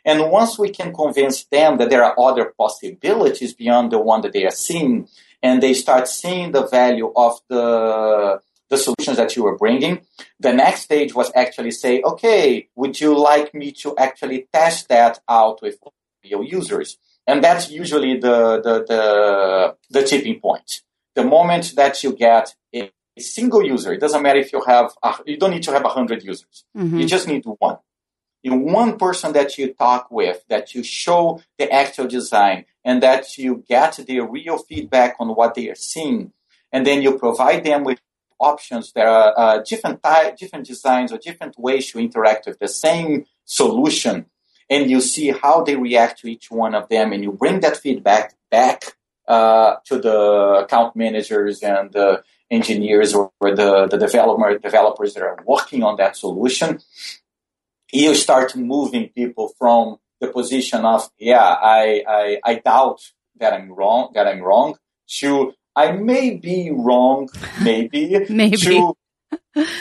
And 0.05 0.31
once 0.31 0.59
we 0.59 0.69
can 0.69 0.93
convince 0.93 1.43
them 1.45 1.77
that 1.79 1.89
there 1.89 2.03
are 2.03 2.19
other 2.19 2.53
possibilities 2.57 3.53
beyond 3.53 3.91
the 3.91 3.99
one 3.99 4.21
that 4.21 4.33
they 4.33 4.45
are 4.45 4.51
seeing, 4.51 5.07
and 5.41 5.61
they 5.61 5.73
start 5.73 6.07
seeing 6.07 6.51
the 6.51 6.67
value 6.67 7.11
of 7.15 7.39
the 7.49 8.39
the 8.69 8.77
solutions 8.77 9.17
that 9.17 9.35
you 9.35 9.43
were 9.43 9.57
bringing. 9.57 10.01
The 10.39 10.53
next 10.53 10.81
stage 10.81 11.15
was 11.15 11.31
actually 11.33 11.71
say, 11.71 12.03
okay, 12.03 12.69
would 12.75 13.01
you 13.01 13.17
like 13.17 13.53
me 13.55 13.71
to 13.81 13.97
actually 13.97 14.47
test 14.53 14.89
that 14.89 15.19
out 15.27 15.63
with 15.63 15.79
your 16.21 16.43
users? 16.43 16.97
And 17.25 17.43
that's 17.43 17.71
usually 17.71 18.19
the, 18.19 18.61
the, 18.61 18.85
the, 18.87 19.75
the 19.89 20.03
tipping 20.03 20.39
point 20.39 20.83
the 21.19 21.25
moment 21.25 21.73
that 21.75 22.01
you 22.03 22.13
get 22.13 22.55
a, 22.73 22.91
a 23.17 23.21
single 23.21 23.63
user, 23.63 23.91
it 23.93 23.99
doesn't 23.99 24.23
matter 24.23 24.39
if 24.39 24.53
you 24.53 24.61
have, 24.65 24.87
a, 25.03 25.15
you 25.25 25.37
don't 25.37 25.51
need 25.51 25.63
to 25.63 25.71
have 25.71 25.83
100 25.83 26.23
users. 26.23 26.63
Mm-hmm. 26.77 26.99
You 26.99 27.05
just 27.05 27.27
need 27.27 27.43
one. 27.45 27.77
In 28.41 28.53
one 28.71 28.97
person 28.97 29.33
that 29.33 29.57
you 29.57 29.73
talk 29.73 30.09
with, 30.09 30.39
that 30.47 30.73
you 30.73 30.81
show 30.81 31.41
the 31.57 31.69
actual 31.71 32.07
design, 32.07 32.65
and 32.85 33.03
that 33.03 33.37
you 33.37 33.63
get 33.67 33.97
the 33.97 34.21
real 34.21 34.57
feedback 34.57 35.17
on 35.19 35.27
what 35.35 35.55
they 35.55 35.67
are 35.69 35.75
seeing, 35.75 36.31
and 36.71 36.87
then 36.87 37.01
you 37.01 37.17
provide 37.17 37.65
them 37.65 37.83
with 37.83 37.99
options 38.39 38.93
There 38.93 39.09
are 39.09 39.33
uh, 39.37 39.57
different 39.71 40.01
type, 40.01 40.37
different 40.37 40.65
designs 40.65 41.11
or 41.11 41.17
different 41.17 41.59
ways 41.59 41.91
to 41.91 41.99
interact 41.99 42.47
with 42.47 42.57
the 42.59 42.69
same 42.69 43.25
solution, 43.43 44.27
and 44.69 44.89
you 44.89 45.01
see 45.01 45.31
how 45.31 45.63
they 45.65 45.75
react 45.75 46.21
to 46.21 46.27
each 46.27 46.49
one 46.49 46.73
of 46.73 46.87
them, 46.87 47.11
and 47.11 47.21
you 47.21 47.33
bring 47.33 47.59
that 47.59 47.75
feedback 47.75 48.35
back 48.49 48.95
uh, 49.29 49.75
to 49.85 49.99
the 49.99 50.63
account 50.63 50.95
managers 50.95 51.61
and 51.61 51.93
the 51.93 52.23
engineers 52.51 53.13
or 53.13 53.31
the, 53.41 53.87
the 53.89 53.97
developer, 53.97 54.57
developers 54.57 55.13
that 55.13 55.23
are 55.23 55.37
working 55.45 55.83
on 55.83 55.95
that 55.97 56.17
solution, 56.17 56.79
you 57.93 58.15
start 58.15 58.55
moving 58.55 59.09
people 59.09 59.53
from 59.57 59.97
the 60.19 60.27
position 60.27 60.83
of, 60.83 61.09
yeah, 61.17 61.41
I, 61.43 62.03
I, 62.07 62.39
I 62.43 62.55
doubt 62.55 63.01
that 63.37 63.53
I'm 63.53 63.71
wrong, 63.71 64.11
that 64.15 64.27
I'm 64.27 64.41
wrong, 64.41 64.75
to 65.19 65.53
I 65.75 65.91
may 65.91 66.35
be 66.35 66.71
wrong, 66.71 67.29
maybe, 67.61 68.25
maybe. 68.29 68.57
to 68.57 68.95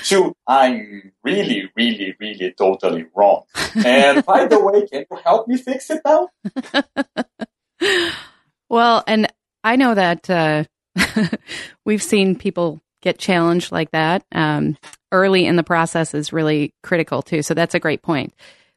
to 0.05 0.35
I'm 0.47 1.13
really, 1.25 1.71
really, 1.77 2.15
really 2.21 2.55
totally 2.57 3.07
wrong. 3.15 3.45
And 3.85 4.25
by 4.25 4.47
the 4.47 4.61
way, 4.61 4.87
can 4.87 5.05
you 5.11 5.19
help 5.25 5.49
me 5.49 5.57
fix 5.57 5.91
it 5.91 6.03
now? 6.05 6.29
well, 8.69 9.05
and 9.07 9.33
I 9.69 9.77
know 9.77 9.95
that 9.95 10.31
uh, 10.31 10.65
we've 11.85 12.03
seen 12.03 12.37
people 12.37 12.81
get 13.03 13.19
challenged 13.19 13.71
like 13.71 13.91
that. 13.91 14.25
Um, 14.33 14.79
early 15.13 15.45
in 15.45 15.57
the 15.57 15.63
process 15.63 16.15
is 16.15 16.33
really 16.33 16.73
critical 16.83 17.21
too. 17.21 17.43
So 17.43 17.53
that's 17.53 17.75
a 17.75 17.79
great 17.79 18.01
point. 18.01 18.33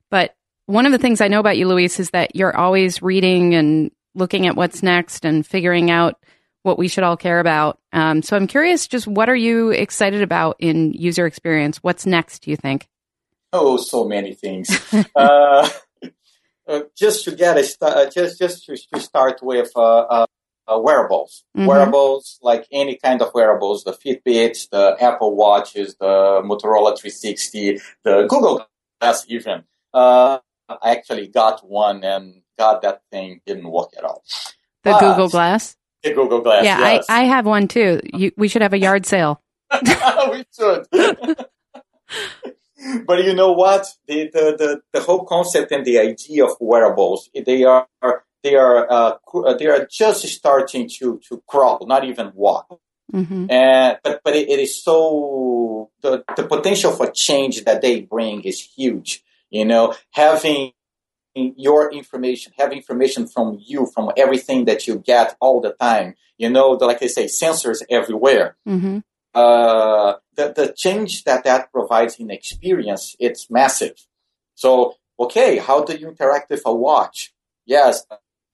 But 0.09 0.35
one 0.65 0.85
of 0.85 0.91
the 0.91 0.97
things 0.97 1.21
I 1.21 1.29
know 1.29 1.39
about 1.39 1.57
you, 1.57 1.65
Luis, 1.65 1.97
is 1.97 2.09
that 2.09 2.35
you're 2.35 2.55
always 2.55 3.01
reading 3.01 3.55
and 3.55 3.89
looking 4.15 4.47
at 4.47 4.57
what's 4.57 4.83
next 4.83 5.23
and 5.23 5.47
figuring 5.47 5.89
out 5.89 6.15
what 6.63 6.77
we 6.77 6.89
should 6.89 7.05
all 7.05 7.15
care 7.15 7.39
about. 7.39 7.79
Um, 7.93 8.21
so 8.21 8.35
I'm 8.35 8.47
curious, 8.47 8.85
just 8.85 9.07
what 9.07 9.29
are 9.29 9.35
you 9.35 9.69
excited 9.69 10.21
about 10.21 10.57
in 10.59 10.91
user 10.91 11.25
experience? 11.25 11.77
What's 11.77 12.05
next, 12.05 12.39
do 12.39 12.51
you 12.51 12.57
think? 12.57 12.89
Oh, 13.53 13.77
so 13.77 14.03
many 14.03 14.33
things. 14.33 14.69
uh, 15.15 15.69
uh, 16.67 16.81
just 16.97 17.23
to 17.23 17.31
get 17.31 17.57
a 17.57 17.63
st- 17.63 17.81
uh, 17.81 18.09
just 18.09 18.39
just 18.39 18.65
to, 18.65 18.77
to 18.93 18.99
start 18.99 19.41
with, 19.41 19.71
uh, 19.77 20.25
uh, 20.71 20.79
wearables. 20.79 21.43
Mm-hmm. 21.57 21.67
Wearables, 21.67 22.39
like 22.41 22.67
any 22.71 22.97
kind 22.97 23.21
of 23.21 23.33
wearables, 23.33 23.83
the 23.83 23.93
Fitbits, 23.93 24.69
the 24.69 24.95
Apple 24.99 25.35
Watches, 25.35 25.95
the 25.99 26.41
Motorola 26.43 26.97
360, 26.97 27.79
the 28.03 28.27
Google 28.29 28.65
Glass 28.99 29.25
even. 29.27 29.63
Uh, 29.93 30.39
I 30.69 30.91
actually 30.91 31.27
got 31.27 31.67
one 31.67 32.03
and 32.03 32.41
God, 32.57 32.81
that 32.83 33.01
thing 33.11 33.41
didn't 33.45 33.69
work 33.69 33.89
at 33.97 34.03
all. 34.03 34.23
The 34.83 34.91
but, 34.91 34.99
Google 34.99 35.29
Glass? 35.29 35.75
The 36.03 36.13
Google 36.13 36.41
Glass, 36.41 36.63
Yeah, 36.63 36.79
yes. 36.79 37.05
I, 37.09 37.21
I 37.21 37.23
have 37.25 37.45
one 37.45 37.67
too. 37.67 37.99
You, 38.03 38.31
we 38.37 38.47
should 38.47 38.61
have 38.61 38.73
a 38.73 38.79
yard 38.79 39.05
sale. 39.05 39.41
we 40.31 40.45
should. 40.57 40.85
but 43.05 43.23
you 43.23 43.33
know 43.33 43.51
what? 43.51 43.87
The, 44.07 44.29
the, 44.31 44.55
the, 44.57 44.81
the 44.93 45.01
whole 45.01 45.25
concept 45.25 45.71
and 45.71 45.85
the 45.85 45.99
idea 45.99 46.45
of 46.45 46.51
wearables, 46.59 47.29
they 47.33 47.63
are 47.63 47.87
they 48.43 48.55
are 48.55 48.91
uh, 48.91 49.17
uh, 49.33 49.53
they 49.55 49.67
are 49.67 49.85
just 49.85 50.27
starting 50.27 50.89
to 50.99 51.19
to 51.29 51.43
crawl, 51.47 51.85
not 51.87 52.03
even 52.05 52.31
walk. 52.33 52.79
Mm-hmm. 53.13 53.51
And 53.51 53.99
but 54.03 54.21
but 54.23 54.35
it, 54.35 54.49
it 54.49 54.59
is 54.59 54.83
so 54.83 55.89
the 56.01 56.23
the 56.35 56.43
potential 56.43 56.91
for 56.91 57.09
change 57.11 57.63
that 57.65 57.81
they 57.81 58.01
bring 58.01 58.43
is 58.43 58.61
huge. 58.61 59.23
You 59.49 59.65
know, 59.65 59.95
having 60.11 60.71
your 61.35 61.91
information, 61.91 62.53
have 62.57 62.71
information 62.71 63.27
from 63.27 63.57
you, 63.61 63.87
from 63.93 64.11
everything 64.17 64.65
that 64.65 64.87
you 64.87 64.99
get 64.99 65.35
all 65.39 65.61
the 65.61 65.71
time. 65.73 66.15
You 66.37 66.49
know, 66.49 66.75
the, 66.75 66.85
like 66.85 67.03
I 67.03 67.07
say, 67.07 67.25
sensors 67.25 67.81
everywhere. 67.89 68.57
Mm-hmm. 68.67 68.99
Uh, 69.33 70.13
the, 70.35 70.53
the 70.53 70.73
change 70.75 71.23
that 71.23 71.43
that 71.43 71.71
provides 71.71 72.15
in 72.15 72.31
experience, 72.31 73.15
it's 73.19 73.49
massive. 73.49 73.95
So, 74.55 74.95
okay, 75.19 75.57
how 75.57 75.83
do 75.83 75.95
you 75.95 76.09
interact 76.09 76.49
with 76.49 76.63
a 76.65 76.73
watch? 76.73 77.33
Yes, 77.65 78.05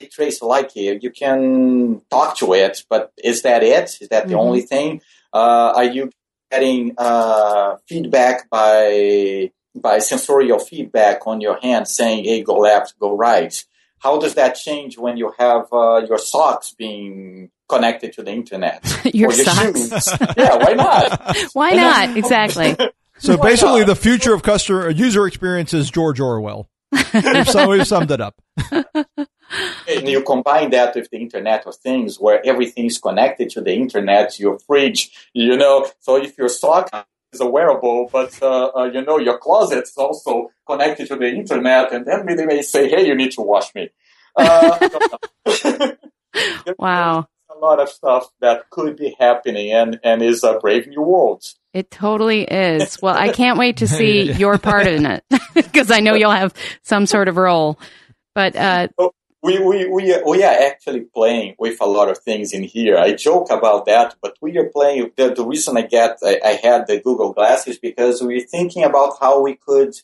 trace 0.06 0.42
like 0.42 0.76
it. 0.76 1.02
You 1.02 1.10
can 1.10 2.02
talk 2.12 2.38
to 2.38 2.54
it, 2.54 2.84
but 2.90 3.12
is 3.24 3.42
that 3.42 3.64
it? 3.64 3.98
Is 4.00 4.10
that 4.10 4.24
mm-hmm. 4.24 4.32
the 4.32 4.38
only 4.38 4.62
thing? 4.62 5.02
Uh, 5.34 5.74
are 5.76 5.84
you 5.84 6.12
getting 6.52 6.94
uh, 6.98 7.78
feedback 7.88 8.50
by 8.50 9.52
by 9.82 10.00
sensorial 10.00 10.60
feedback 10.60 11.26
on 11.28 11.42
your 11.42 11.60
hand 11.60 11.88
saying, 11.88 12.26
hey, 12.26 12.42
go 12.42 12.56
left, 12.56 12.98
go 13.00 13.16
right. 13.16 13.64
How 14.00 14.20
does 14.20 14.36
that 14.36 14.56
change 14.56 14.98
when 14.98 15.18
you 15.18 15.34
have 15.38 15.68
uh, 15.72 16.02
your 16.08 16.18
socks 16.18 16.74
being 16.78 17.50
connected 17.68 18.14
to 18.14 18.24
the 18.24 18.32
internet? 18.32 18.84
your, 19.14 19.32
your 19.32 19.44
socks? 19.44 20.10
yeah, 20.38 20.56
why 20.56 20.74
not? 20.74 21.38
why 21.54 21.72
not? 21.74 22.18
Exactly. 22.18 22.76
So 23.20 23.36
why 23.36 23.50
basically, 23.50 23.80
not? 23.80 23.88
the 23.88 23.96
future 23.96 24.32
of 24.36 24.44
customer 24.44 24.92
user 24.92 25.26
experience 25.26 25.74
is 25.74 25.90
George 25.90 26.20
Orwell. 26.20 26.70
we've, 26.92 27.68
we've 27.68 27.88
summed 27.88 28.12
it 28.12 28.22
up. 28.22 28.40
And 29.88 30.08
you 30.08 30.24
combine 30.24 30.72
that 30.72 30.96
with 30.96 31.10
the 31.10 31.18
Internet 31.18 31.66
of 31.66 31.76
Things, 31.76 32.20
where 32.20 32.46
everything 32.46 32.86
is 32.86 32.98
connected 32.98 33.50
to 33.52 33.62
the 33.62 33.74
internet, 33.74 34.40
your 34.40 34.60
fridge, 34.60 35.12
you 35.34 35.58
know. 35.58 35.90
So 36.00 36.18
if 36.18 36.38
your 36.38 36.50
sock 36.50 36.90
is 37.34 37.42
a 37.42 37.46
wearable, 37.46 38.10
but 38.12 38.38
uh, 38.42 38.72
uh, 38.76 38.84
you 38.86 39.04
know 39.04 39.20
your 39.20 39.38
closet 39.38 39.84
is 39.84 39.98
also 39.98 40.52
connected 40.66 41.08
to 41.08 41.16
the 41.16 41.30
internet, 41.30 41.92
and 41.94 42.06
then 42.06 42.26
they 42.26 42.46
may 42.46 42.62
say, 42.62 42.90
"Hey, 42.90 43.08
you 43.08 43.16
need 43.16 43.32
to 43.34 43.42
wash 43.42 43.74
me." 43.76 43.90
Uh, 44.36 44.90
wow, 46.78 47.28
a 47.50 47.58
lot 47.60 47.80
of 47.80 47.90
stuff 47.90 48.30
that 48.40 48.70
could 48.70 48.98
be 48.98 49.16
happening, 49.20 49.72
and 49.72 50.00
and 50.04 50.22
is 50.22 50.44
a 50.44 50.60
brave 50.60 50.88
new 50.88 51.02
world. 51.02 51.44
It 51.74 51.92
totally 51.92 52.44
is. 52.44 52.98
Well, 53.02 53.16
I 53.16 53.30
can't 53.32 53.60
wait 53.60 53.78
to 53.78 53.88
see 53.98 54.32
your 54.32 54.58
part 54.58 54.88
in 54.88 55.06
it 55.06 55.24
because 55.54 55.92
I 55.92 56.00
know 56.00 56.16
you'll 56.16 56.32
have 56.32 56.54
some 56.84 57.06
sort 57.06 57.28
of 57.28 57.38
role. 57.38 57.80
But 58.34 58.56
uh, 58.56 58.88
oh, 58.98 59.14
we, 59.48 59.60
we, 59.60 59.88
we, 59.88 60.18
we 60.26 60.44
are 60.44 60.58
actually 60.70 61.06
playing 61.16 61.56
with 61.58 61.78
a 61.80 61.86
lot 61.86 62.10
of 62.10 62.18
things 62.18 62.52
in 62.52 62.64
here. 62.64 62.98
I 62.98 63.14
joke 63.14 63.50
about 63.50 63.86
that, 63.86 64.16
but 64.22 64.36
we 64.42 64.58
are 64.58 64.66
playing. 64.66 65.12
The, 65.16 65.34
the 65.34 65.46
reason 65.46 65.78
I 65.78 65.84
get, 65.84 66.18
I, 66.22 66.42
I 66.44 66.54
had 66.62 66.86
the 66.88 67.00
Google 67.00 67.32
Glass 67.32 67.66
is 67.66 67.80
because 67.80 68.22
we're 68.22 68.42
thinking 68.42 68.84
about 68.84 69.14
how 69.22 69.42
we 69.42 69.56
could 69.56 69.96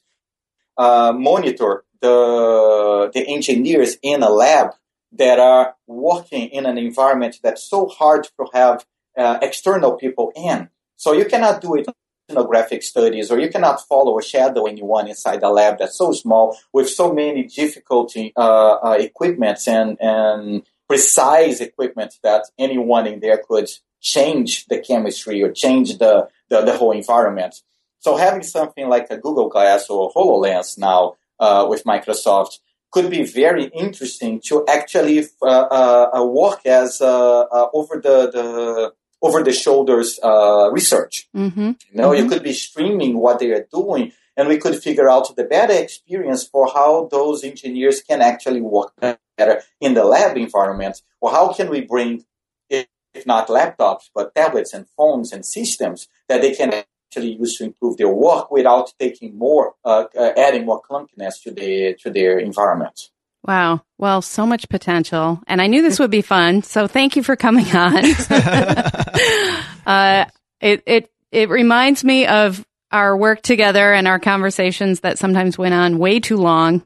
uh, 0.78 1.12
monitor 1.12 1.84
the, 2.00 3.12
the 3.14 3.28
engineers 3.28 3.98
in 4.02 4.24
a 4.24 4.30
lab 4.30 4.76
that 5.12 5.40
are 5.40 5.76
working 5.88 6.48
in 6.48 6.66
an 6.66 6.78
environment 6.78 7.40
that's 7.44 7.64
so 7.70 7.88
hard 7.88 8.24
to 8.38 8.48
have 8.54 8.86
uh, 9.18 9.40
external 9.42 9.98
people 9.98 10.32
in. 10.38 10.70
So 10.96 11.12
you 11.12 11.26
cannot 11.26 11.60
do 11.60 11.76
it 11.76 11.86
ethnographic 12.30 12.84
studies, 12.84 13.32
or 13.32 13.40
you 13.40 13.50
cannot 13.50 13.82
follow 13.88 14.18
a 14.18 14.24
shadow 14.24 14.66
anyone 14.66 15.08
inside 15.08 15.42
the 15.42 15.50
lab 15.50 15.78
that's 15.80 15.98
so 15.98 16.12
small 16.12 16.58
with 16.72 16.90
so 16.90 17.14
many 17.14 17.44
difficulty 17.44 18.34
uh, 18.36 18.76
uh, 18.76 18.98
equipments 19.00 19.68
and 19.68 19.98
and 20.02 20.64
precise 20.88 21.60
equipment 21.62 22.16
that 22.24 22.46
anyone 22.58 23.08
in 23.08 23.20
there 23.20 23.42
could 23.48 23.70
change 24.02 24.66
the 24.66 24.80
chemistry 24.80 25.42
or 25.42 25.52
change 25.52 25.98
the, 25.98 26.28
the, 26.50 26.62
the 26.62 26.78
whole 26.78 26.92
environment. 26.92 27.56
So 28.00 28.18
having 28.18 28.44
something 28.44 28.90
like 28.90 29.08
a 29.10 29.18
Google 29.18 29.48
Glass 29.48 29.90
or 29.90 30.12
HoloLens 30.12 30.78
now 30.78 31.16
uh, 31.40 31.66
with 31.70 31.86
Microsoft 31.86 32.60
could 32.92 33.10
be 33.10 33.24
very 33.24 33.66
interesting 33.66 34.42
to 34.42 34.66
actually 34.68 35.26
uh, 35.42 35.46
uh, 35.46 36.10
uh 36.14 36.24
work 36.26 36.64
as 36.66 37.02
uh 37.02 37.46
over 37.74 37.96
the, 37.96 38.30
the 38.32 38.94
over 39.24 39.42
the 39.42 39.54
shoulders 39.54 40.20
uh, 40.22 40.70
research. 40.72 41.30
Mm-hmm. 41.36 41.60
You 41.62 41.76
know, 41.94 42.10
mm-hmm. 42.10 42.24
you 42.24 42.30
could 42.30 42.44
be 42.44 42.54
streaming 42.54 43.18
what 43.18 43.40
they 43.40 43.52
are 43.52 43.66
doing, 43.72 44.12
and 44.38 44.48
we 44.48 44.58
could 44.58 44.76
figure 44.84 45.10
out 45.10 45.36
the 45.36 45.46
better 45.46 45.74
experience 45.74 46.46
for 46.46 46.70
how 46.72 47.08
those 47.10 47.44
engineers 47.44 48.02
can 48.02 48.22
actually 48.22 48.62
work 48.62 48.92
better 49.00 49.62
in 49.80 49.94
the 49.94 50.04
lab 50.04 50.38
environment, 50.38 51.02
or 51.22 51.32
how 51.32 51.54
can 51.54 51.70
we 51.70 51.82
bring, 51.82 52.26
if 52.70 53.26
not 53.26 53.48
laptops, 53.48 54.10
but 54.14 54.36
tablets 54.36 54.74
and 54.74 54.86
phones 54.98 55.32
and 55.32 55.46
systems 55.46 56.10
that 56.28 56.42
they 56.42 56.54
can 56.54 56.74
actually 56.74 57.34
use 57.34 57.58
to 57.58 57.64
improve 57.64 57.96
their 57.98 58.10
work 58.10 58.52
without 58.52 58.92
taking 59.00 59.38
more, 59.38 59.76
uh, 59.86 60.06
uh, 60.18 60.32
adding 60.36 60.66
more 60.66 60.82
clunkiness 60.82 61.42
to 61.44 61.52
their 61.52 61.94
to 61.94 62.10
their 62.10 62.38
environment. 62.40 63.10
Wow. 63.46 63.82
Well, 63.98 64.22
so 64.22 64.46
much 64.46 64.70
potential. 64.70 65.42
And 65.48 65.62
I 65.62 65.68
knew 65.68 65.82
this 65.82 66.00
would 66.00 66.12
be 66.12 66.22
fun. 66.22 66.64
So 66.64 66.88
thank 66.88 67.16
you 67.16 67.24
for 67.24 67.36
coming 67.36 67.66
on. 67.76 68.06
uh, 69.86 70.26
it, 70.62 70.84
it, 70.86 71.12
it 71.32 71.50
reminds 71.50 72.04
me 72.04 72.26
of 72.26 72.66
our 72.92 73.18
work 73.18 73.42
together 73.42 73.92
and 73.92 74.08
our 74.08 74.20
conversations 74.20 75.00
that 75.02 75.18
sometimes 75.18 75.58
went 75.58 75.74
on 75.74 75.98
way 75.98 76.20
too 76.20 76.38
long 76.38 76.86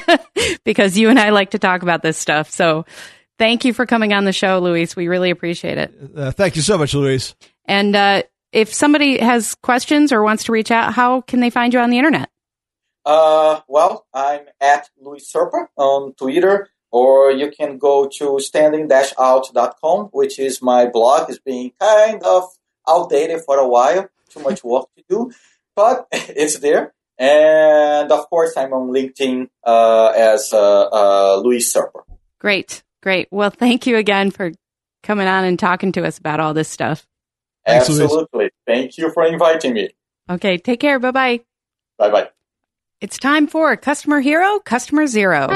because 0.64 0.98
you 0.98 1.08
and 1.08 1.18
I 1.18 1.30
like 1.30 1.50
to 1.52 1.58
talk 1.58 1.82
about 1.82 2.02
this 2.02 2.18
stuff. 2.18 2.50
So 2.50 2.84
thank 3.38 3.64
you 3.64 3.72
for 3.72 3.86
coming 3.86 4.12
on 4.12 4.24
the 4.24 4.32
show, 4.32 4.58
Luis. 4.58 4.94
We 4.94 5.08
really 5.08 5.30
appreciate 5.30 5.78
it. 5.78 5.94
Uh, 6.14 6.30
thank 6.32 6.54
you 6.54 6.62
so 6.62 6.76
much, 6.76 6.92
Luis. 6.94 7.34
And, 7.64 7.96
uh, 7.96 8.22
if 8.52 8.72
somebody 8.72 9.18
has 9.18 9.54
questions 9.56 10.10
or 10.10 10.22
wants 10.22 10.44
to 10.44 10.52
reach 10.52 10.70
out, 10.70 10.94
how 10.94 11.20
can 11.20 11.40
they 11.40 11.50
find 11.50 11.74
you 11.74 11.80
on 11.80 11.90
the 11.90 11.98
internet? 11.98 12.30
Uh, 13.08 13.62
well, 13.68 14.04
I'm 14.12 14.42
at 14.60 14.90
Luis 15.00 15.32
Serpa 15.32 15.68
on 15.76 16.12
Twitter, 16.12 16.68
or 16.90 17.30
you 17.30 17.50
can 17.50 17.78
go 17.78 18.06
to 18.18 18.38
standing-out.com, 18.38 20.10
which 20.12 20.38
is 20.38 20.60
my 20.60 20.84
blog. 20.84 21.30
is 21.30 21.38
being 21.38 21.72
kind 21.80 22.22
of 22.22 22.44
outdated 22.86 23.40
for 23.46 23.56
a 23.56 23.66
while, 23.66 24.10
too 24.28 24.40
much 24.40 24.62
work 24.62 24.88
to 24.98 25.04
do, 25.08 25.32
but 25.74 26.06
it's 26.12 26.58
there. 26.58 26.92
And 27.18 28.12
of 28.12 28.28
course, 28.28 28.58
I'm 28.58 28.74
on 28.74 28.90
LinkedIn 28.90 29.48
uh, 29.64 30.08
as 30.08 30.52
uh, 30.52 30.88
uh, 30.92 31.40
Luis 31.42 31.72
Serpa. 31.74 32.02
Great, 32.38 32.82
great. 33.02 33.28
Well, 33.30 33.50
thank 33.50 33.86
you 33.86 33.96
again 33.96 34.30
for 34.30 34.52
coming 35.02 35.26
on 35.26 35.46
and 35.46 35.58
talking 35.58 35.92
to 35.92 36.04
us 36.04 36.18
about 36.18 36.40
all 36.40 36.52
this 36.52 36.68
stuff. 36.68 37.06
Absolutely. 37.66 38.50
Thank 38.66 38.98
you 38.98 39.10
for 39.14 39.24
inviting 39.24 39.72
me. 39.72 39.90
Okay, 40.28 40.58
take 40.58 40.80
care. 40.80 40.98
Bye 40.98 41.10
bye. 41.10 41.40
Bye 41.96 42.10
bye. 42.10 42.28
It's 43.00 43.16
time 43.16 43.46
for 43.46 43.76
Customer 43.76 44.18
Hero, 44.18 44.58
Customer 44.58 45.06
Zero. 45.06 45.50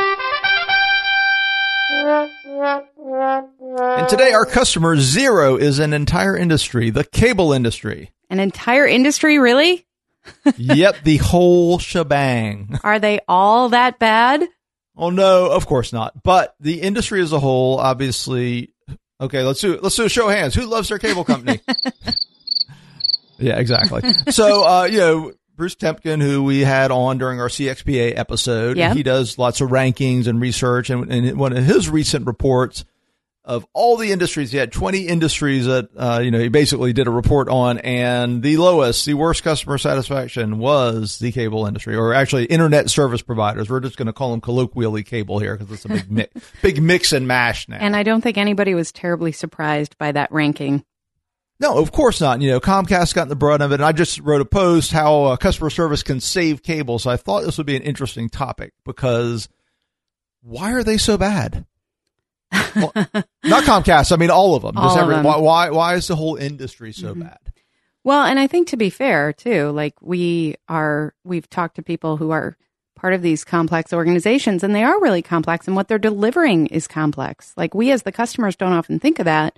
And 3.80 4.08
today, 4.08 4.32
our 4.32 4.46
customer 4.46 4.96
zero 4.96 5.56
is 5.56 5.80
an 5.80 5.92
entire 5.92 6.36
industry, 6.36 6.90
the 6.90 7.02
cable 7.02 7.52
industry. 7.52 8.12
An 8.30 8.38
entire 8.38 8.86
industry, 8.86 9.40
really? 9.40 9.84
yep, 10.56 10.98
the 11.02 11.16
whole 11.16 11.80
shebang. 11.80 12.78
Are 12.84 13.00
they 13.00 13.18
all 13.26 13.70
that 13.70 13.98
bad? 13.98 14.46
Oh 14.96 15.10
no, 15.10 15.50
of 15.50 15.66
course 15.66 15.92
not. 15.92 16.22
But 16.22 16.54
the 16.60 16.80
industry 16.80 17.20
as 17.22 17.32
a 17.32 17.40
whole, 17.40 17.76
obviously. 17.78 18.72
Okay, 19.20 19.42
let's 19.42 19.60
do 19.60 19.80
let's 19.82 19.96
do 19.96 20.04
a 20.04 20.08
show 20.08 20.28
of 20.28 20.34
hands. 20.36 20.54
Who 20.54 20.66
loves 20.66 20.90
their 20.90 21.00
cable 21.00 21.24
company? 21.24 21.60
yeah, 23.38 23.58
exactly. 23.58 24.12
So, 24.30 24.64
uh, 24.64 24.84
you 24.84 24.98
know, 24.98 25.32
Bruce 25.56 25.74
Temkin, 25.74 26.22
who 26.22 26.42
we 26.42 26.60
had 26.60 26.90
on 26.90 27.18
during 27.18 27.40
our 27.40 27.48
CXPA 27.48 28.16
episode. 28.16 28.76
He 28.94 29.02
does 29.02 29.38
lots 29.38 29.60
of 29.60 29.70
rankings 29.70 30.26
and 30.26 30.40
research. 30.40 30.90
And, 30.90 31.12
and 31.12 31.38
one 31.38 31.56
of 31.56 31.64
his 31.64 31.88
recent 31.88 32.26
reports 32.26 32.84
of 33.44 33.66
all 33.72 33.96
the 33.96 34.12
industries, 34.12 34.52
he 34.52 34.58
had 34.58 34.70
20 34.70 35.08
industries 35.08 35.66
that, 35.66 35.88
uh, 35.96 36.20
you 36.22 36.30
know, 36.30 36.38
he 36.38 36.48
basically 36.48 36.92
did 36.92 37.08
a 37.08 37.10
report 37.10 37.48
on. 37.48 37.78
And 37.78 38.42
the 38.42 38.56
lowest, 38.56 39.04
the 39.04 39.14
worst 39.14 39.42
customer 39.42 39.78
satisfaction 39.78 40.58
was 40.58 41.18
the 41.18 41.32
cable 41.32 41.66
industry, 41.66 41.96
or 41.96 42.14
actually 42.14 42.44
internet 42.44 42.88
service 42.88 43.20
providers. 43.20 43.68
We're 43.68 43.80
just 43.80 43.96
going 43.96 44.06
to 44.06 44.12
call 44.12 44.30
them 44.30 44.40
colloquially 44.40 45.02
cable 45.02 45.40
here 45.40 45.56
because 45.56 45.72
it's 45.72 45.84
a 45.84 45.88
big 45.88 46.10
mix, 46.10 46.52
big 46.62 46.80
mix 46.80 47.12
and 47.12 47.26
mash 47.26 47.68
now. 47.68 47.78
And 47.80 47.96
I 47.96 48.04
don't 48.04 48.20
think 48.20 48.38
anybody 48.38 48.74
was 48.74 48.92
terribly 48.92 49.32
surprised 49.32 49.98
by 49.98 50.12
that 50.12 50.30
ranking. 50.30 50.84
No, 51.60 51.78
of 51.78 51.92
course 51.92 52.20
not. 52.20 52.40
You 52.40 52.50
know, 52.50 52.60
Comcast 52.60 53.14
got 53.14 53.24
in 53.24 53.28
the 53.28 53.36
brunt 53.36 53.62
of 53.62 53.70
it, 53.70 53.76
and 53.76 53.84
I 53.84 53.92
just 53.92 54.18
wrote 54.18 54.40
a 54.40 54.44
post 54.44 54.90
how 54.90 55.24
uh, 55.24 55.36
customer 55.36 55.70
service 55.70 56.02
can 56.02 56.20
save 56.20 56.62
cable. 56.62 56.98
So 56.98 57.10
I 57.10 57.16
thought 57.16 57.44
this 57.44 57.56
would 57.58 57.66
be 57.66 57.76
an 57.76 57.82
interesting 57.82 58.28
topic 58.28 58.72
because 58.84 59.48
why 60.42 60.72
are 60.72 60.82
they 60.82 60.98
so 60.98 61.16
bad? 61.16 61.64
well, 62.74 62.92
not 63.44 63.64
Comcast. 63.64 64.12
I 64.12 64.16
mean, 64.16 64.30
all 64.30 64.54
of 64.54 64.62
them. 64.62 64.76
All 64.76 64.98
every, 64.98 65.14
of 65.14 65.18
them. 65.18 65.24
Why, 65.24 65.38
why, 65.38 65.70
why 65.70 65.94
is 65.94 66.08
the 66.08 66.16
whole 66.16 66.36
industry 66.36 66.92
so 66.92 67.12
mm-hmm. 67.12 67.22
bad? 67.22 67.38
Well, 68.04 68.24
and 68.24 68.38
I 68.38 68.48
think 68.48 68.68
to 68.68 68.76
be 68.76 68.90
fair 68.90 69.32
too, 69.32 69.70
like 69.70 69.94
we 70.02 70.56
are, 70.68 71.14
we've 71.24 71.48
talked 71.48 71.76
to 71.76 71.82
people 71.82 72.16
who 72.16 72.30
are 72.32 72.56
part 72.96 73.14
of 73.14 73.22
these 73.22 73.44
complex 73.44 73.92
organizations 73.92 74.62
and 74.62 74.74
they 74.74 74.82
are 74.82 75.00
really 75.00 75.22
complex 75.22 75.66
and 75.66 75.76
what 75.76 75.88
they're 75.88 75.98
delivering 75.98 76.66
is 76.66 76.88
complex. 76.88 77.52
Like 77.56 77.74
we 77.74 77.90
as 77.92 78.02
the 78.02 78.12
customers 78.12 78.56
don't 78.56 78.72
often 78.72 78.98
think 78.98 79.18
of 79.18 79.24
that, 79.24 79.56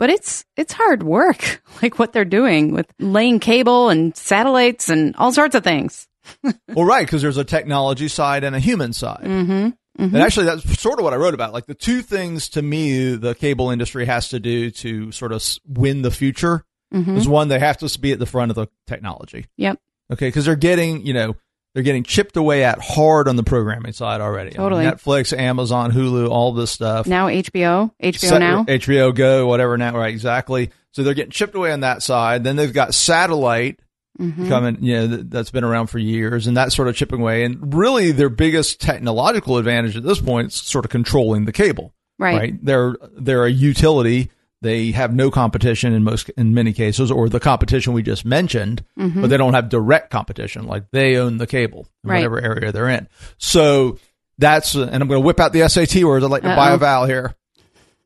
but 0.00 0.10
it's 0.10 0.44
it's 0.56 0.72
hard 0.72 1.04
work 1.04 1.62
like 1.82 1.98
what 2.00 2.12
they're 2.12 2.24
doing 2.24 2.72
with 2.72 2.86
laying 2.98 3.38
cable 3.38 3.90
and 3.90 4.16
satellites 4.16 4.88
and 4.88 5.14
all 5.16 5.30
sorts 5.30 5.54
of 5.54 5.62
things. 5.62 6.08
well, 6.74 6.84
right, 6.86 7.06
because 7.06 7.22
there's 7.22 7.36
a 7.36 7.44
technology 7.44 8.08
side 8.08 8.42
and 8.42 8.56
a 8.56 8.58
human 8.60 8.92
side. 8.92 9.22
Mhm. 9.24 9.76
And 9.98 10.16
actually, 10.16 10.46
that's 10.46 10.80
sort 10.80 10.98
of 10.98 11.04
what 11.04 11.12
I 11.12 11.16
wrote 11.16 11.34
about. 11.34 11.52
Like 11.52 11.66
the 11.66 11.74
two 11.74 12.00
things 12.00 12.48
to 12.50 12.62
me 12.62 13.14
the 13.16 13.34
cable 13.34 13.70
industry 13.70 14.06
has 14.06 14.30
to 14.30 14.40
do 14.40 14.70
to 14.70 15.12
sort 15.12 15.32
of 15.32 15.44
win 15.68 16.00
the 16.02 16.10
future 16.10 16.64
Mhm. 16.94 17.16
is 17.18 17.28
one, 17.28 17.48
they 17.48 17.58
have 17.58 17.76
to 17.78 17.98
be 17.98 18.12
at 18.12 18.18
the 18.18 18.26
front 18.26 18.50
of 18.50 18.54
the 18.56 18.66
technology. 18.86 19.46
Yep. 19.58 19.78
Okay, 20.12 20.28
because 20.28 20.46
they're 20.46 20.56
getting, 20.56 21.04
you 21.06 21.12
know, 21.12 21.36
they're 21.74 21.82
getting 21.84 22.02
chipped 22.02 22.36
away 22.36 22.64
at 22.64 22.78
hard 22.80 23.28
on 23.28 23.36
the 23.36 23.42
programming 23.44 23.92
side 23.92 24.20
already. 24.20 24.48
I 24.50 24.52
mean, 24.52 24.56
Totally. 24.70 24.84
Netflix, 24.84 25.36
Amazon, 25.36 25.92
Hulu, 25.92 26.28
all 26.28 26.52
this 26.52 26.70
stuff. 26.70 27.06
Now 27.06 27.28
HBO, 27.28 27.92
HBO 28.02 28.18
Set- 28.18 28.38
now. 28.40 28.64
HBO 28.64 29.14
Go, 29.14 29.46
whatever 29.46 29.78
now, 29.78 29.96
right? 29.96 30.10
Exactly. 30.12 30.70
So 30.92 31.02
they're 31.04 31.14
getting 31.14 31.30
chipped 31.30 31.54
away 31.54 31.70
on 31.72 31.80
that 31.80 32.02
side. 32.02 32.42
Then 32.42 32.56
they've 32.56 32.72
got 32.72 32.92
satellite 32.94 33.78
Mhm. 34.20 34.48
coming, 34.48 34.78
you 34.80 34.94
know, 34.96 35.06
th- 35.08 35.20
that's 35.28 35.50
been 35.52 35.62
around 35.64 35.86
for 35.86 35.98
years 35.98 36.46
and 36.48 36.56
that's 36.56 36.74
sort 36.74 36.88
of 36.88 36.96
chipping 36.96 37.20
away. 37.20 37.44
And 37.44 37.72
really 37.72 38.10
their 38.12 38.28
biggest 38.28 38.80
technological 38.80 39.56
advantage 39.56 39.96
at 39.96 40.02
this 40.02 40.20
point 40.20 40.48
is 40.48 40.54
sort 40.54 40.84
of 40.84 40.90
controlling 40.90 41.44
the 41.44 41.52
cable, 41.52 41.94
Right. 42.18 42.36
right? 42.36 42.64
They're, 42.64 42.96
they're 43.16 43.44
a 43.46 43.50
utility. 43.50 44.30
They 44.62 44.90
have 44.90 45.14
no 45.14 45.30
competition 45.30 45.92
in 45.94 46.04
most, 46.04 46.28
in 46.30 46.52
many 46.52 46.72
cases, 46.74 47.10
or 47.10 47.28
the 47.30 47.40
competition 47.40 47.92
we 47.94 48.02
just 48.02 48.24
mentioned, 48.26 48.84
Mhm. 48.98 49.22
but 49.22 49.30
they 49.30 49.36
don't 49.38 49.54
have 49.54 49.68
direct 49.70 50.10
competition. 50.10 50.66
Like 50.66 50.84
they 50.92 51.16
own 51.16 51.38
the 51.38 51.46
cable 51.46 51.86
in 52.04 52.10
Right. 52.10 52.16
whatever 52.18 52.40
area 52.40 52.70
they're 52.72 52.88
in. 52.90 53.08
So 53.38 53.98
that's, 54.38 54.74
and 54.74 54.94
I'm 55.02 55.08
going 55.08 55.20
to 55.20 55.26
whip 55.26 55.40
out 55.40 55.52
the 55.54 55.62
SAT 55.62 56.04
words. 56.04 56.24
I'd 56.24 56.30
like 56.30 56.42
to 56.42 56.48
buy 56.54 56.68
Uh-oh. 56.68 56.74
a 56.74 56.78
vowel 56.78 57.06
here. 57.06 57.34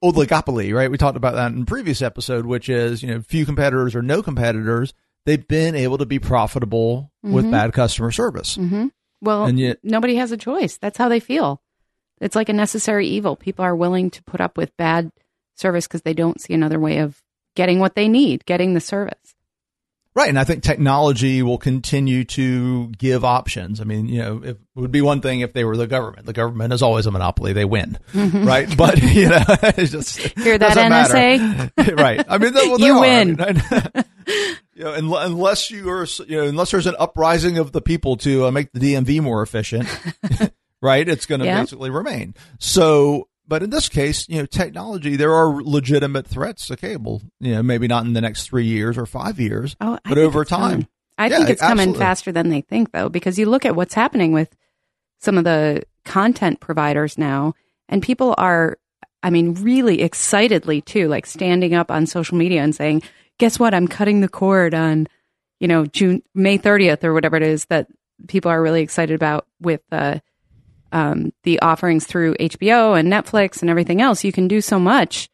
Oligopoly, 0.02 0.74
right? 0.74 0.90
We 0.90 0.98
talked 0.98 1.16
about 1.16 1.34
that 1.34 1.52
in 1.52 1.64
previous 1.64 2.02
episode, 2.02 2.44
which 2.46 2.68
is, 2.68 3.02
you 3.02 3.08
know, 3.08 3.20
few 3.22 3.46
competitors 3.46 3.94
or 3.94 4.02
no 4.02 4.22
competitors. 4.22 4.92
They've 5.26 5.46
been 5.46 5.74
able 5.74 5.96
to 5.98 6.06
be 6.06 6.18
profitable 6.18 7.10
with 7.22 7.46
Mhm. 7.46 7.50
bad 7.50 7.72
customer 7.72 8.10
service. 8.10 8.58
Mhm. 8.58 8.90
Well, 9.22 9.46
And 9.46 9.58
yet, 9.58 9.78
nobody 9.82 10.16
has 10.16 10.30
a 10.32 10.36
choice. 10.36 10.76
That's 10.76 10.98
how 10.98 11.08
they 11.08 11.20
feel. 11.20 11.62
It's 12.20 12.36
like 12.36 12.50
a 12.50 12.52
necessary 12.52 13.06
evil. 13.08 13.34
People 13.34 13.64
are 13.64 13.74
willing 13.74 14.10
to 14.10 14.22
put 14.24 14.40
up 14.42 14.58
with 14.58 14.76
bad 14.76 15.10
service 15.56 15.86
because 15.86 16.02
they 16.02 16.14
don't 16.14 16.40
see 16.40 16.54
another 16.54 16.78
way 16.80 16.98
of 16.98 17.20
getting 17.56 17.78
what 17.78 17.94
they 17.94 18.08
need, 18.08 18.44
getting 18.46 18.74
the 18.74 18.80
service. 18.80 19.34
right. 20.16 20.28
And 20.28 20.38
I 20.38 20.44
think 20.44 20.62
technology 20.62 21.42
will 21.42 21.58
continue 21.58 22.24
to 22.24 22.88
give 22.98 23.24
options. 23.24 23.80
I 23.80 23.84
mean, 23.84 24.08
you 24.08 24.20
know, 24.22 24.42
it 24.42 24.58
would 24.74 24.90
be 24.92 25.00
one 25.02 25.20
thing 25.20 25.40
if 25.40 25.52
they 25.52 25.64
were 25.64 25.76
the 25.76 25.86
government. 25.86 26.26
The 26.26 26.32
government 26.32 26.72
is 26.72 26.82
always 26.82 27.06
a 27.06 27.10
monopoly. 27.10 27.52
They 27.52 27.64
win, 27.64 27.98
right? 28.14 28.68
But, 28.76 29.00
you 29.02 29.28
know, 29.28 29.42
it's 29.48 29.92
just, 29.92 30.18
Hear 30.38 30.58
that. 30.58 30.76
NSA? 30.76 31.96
right. 31.98 32.24
I 32.28 32.38
mean, 32.38 32.52
they, 32.54 32.68
well, 32.68 32.78
they 32.78 32.86
You 32.86 32.94
are. 32.94 33.00
win. 33.00 33.40
I 33.40 33.52
mean, 33.52 34.04
you 34.74 34.84
know, 34.84 35.16
unless 35.16 35.70
you 35.70 35.88
are, 35.90 36.06
you 36.26 36.36
know, 36.38 36.44
unless 36.48 36.70
there's 36.72 36.86
an 36.86 36.96
uprising 36.98 37.58
of 37.58 37.70
the 37.72 37.80
people 37.80 38.16
to 38.18 38.46
uh, 38.46 38.50
make 38.50 38.72
the 38.72 38.80
DMV 38.80 39.20
more 39.20 39.42
efficient, 39.42 39.88
right? 40.82 41.08
It's 41.08 41.26
going 41.26 41.40
to 41.40 41.46
Yeah. 41.46 41.60
basically 41.60 41.90
remain. 41.90 42.34
So, 42.58 43.28
but 43.46 43.62
in 43.62 43.70
this 43.70 43.88
case, 43.88 44.28
you 44.28 44.38
know, 44.38 44.46
technology, 44.46 45.16
there 45.16 45.33
are 45.35 45.62
legitimate 45.62 46.26
threats 46.26 46.66
to 46.68 46.76
cable. 46.76 47.22
You 47.40 47.57
know, 47.57 47.62
maybe 47.62 47.87
not 47.87 48.04
in 48.04 48.12
the 48.12 48.20
next 48.20 48.46
three 48.48 48.66
years 48.66 48.96
or 48.98 49.07
five 49.07 49.38
years, 49.40 49.76
Oh, 49.80 49.98
but 50.09 50.18
over 50.18 50.44
time. 50.44 50.70
coming. 50.70 50.88
I 51.18 51.28
Yeah, 51.28 51.37
think 51.38 51.50
it's 51.50 51.61
coming 51.61 51.94
faster 51.94 52.33
than 52.33 52.48
they 52.48 52.61
think, 52.62 52.92
though, 52.92 53.09
because 53.09 53.38
you 53.38 53.46
look 53.46 53.64
at 53.64 53.76
what's 53.76 53.94
happening 53.94 54.33
with 54.33 54.57
some 55.20 55.38
of 55.38 55.44
the 55.44 55.83
content 56.04 56.61
providers 56.61 57.16
now, 57.16 57.54
and 57.88 58.02
people 58.02 58.35
are, 58.37 58.78
I 59.22 59.30
mean, 59.30 59.54
really 59.54 60.02
excitedly 60.02 60.80
too, 60.80 61.09
like 61.09 61.26
standing 61.26 61.74
up 61.74 61.90
on 61.90 62.07
social 62.07 62.37
media 62.37 62.62
and 62.62 62.74
saying, 62.74 63.02
"Guess 63.38 63.59
what? 63.59 63.74
I'm 63.74 63.87
cutting 63.88 64.20
the 64.22 64.28
cord 64.28 64.74
on, 64.74 65.07
you 65.61 65.68
know, 65.68 65.87
June 65.87 66.22
May 66.35 66.59
30th 66.59 67.04
or 67.04 67.14
whatever 67.14 67.37
it 67.37 67.42
is 67.44 67.66
that 67.66 67.87
people 68.26 68.50
are 68.50 68.61
really 68.61 68.83
excited 68.83 69.14
about 69.14 69.46
with 69.61 69.83
uh, 69.92 70.18
um, 70.94 71.33
the 71.42 71.61
offerings 71.61 72.07
through 72.07 72.35
HBO 72.37 72.98
and 72.98 73.12
Netflix 73.12 73.61
and 73.61 73.68
everything 73.68 74.00
else. 74.00 74.24
You 74.24 74.33
can 74.33 74.48
do 74.48 74.61
so 74.62 74.78
much 74.78 75.28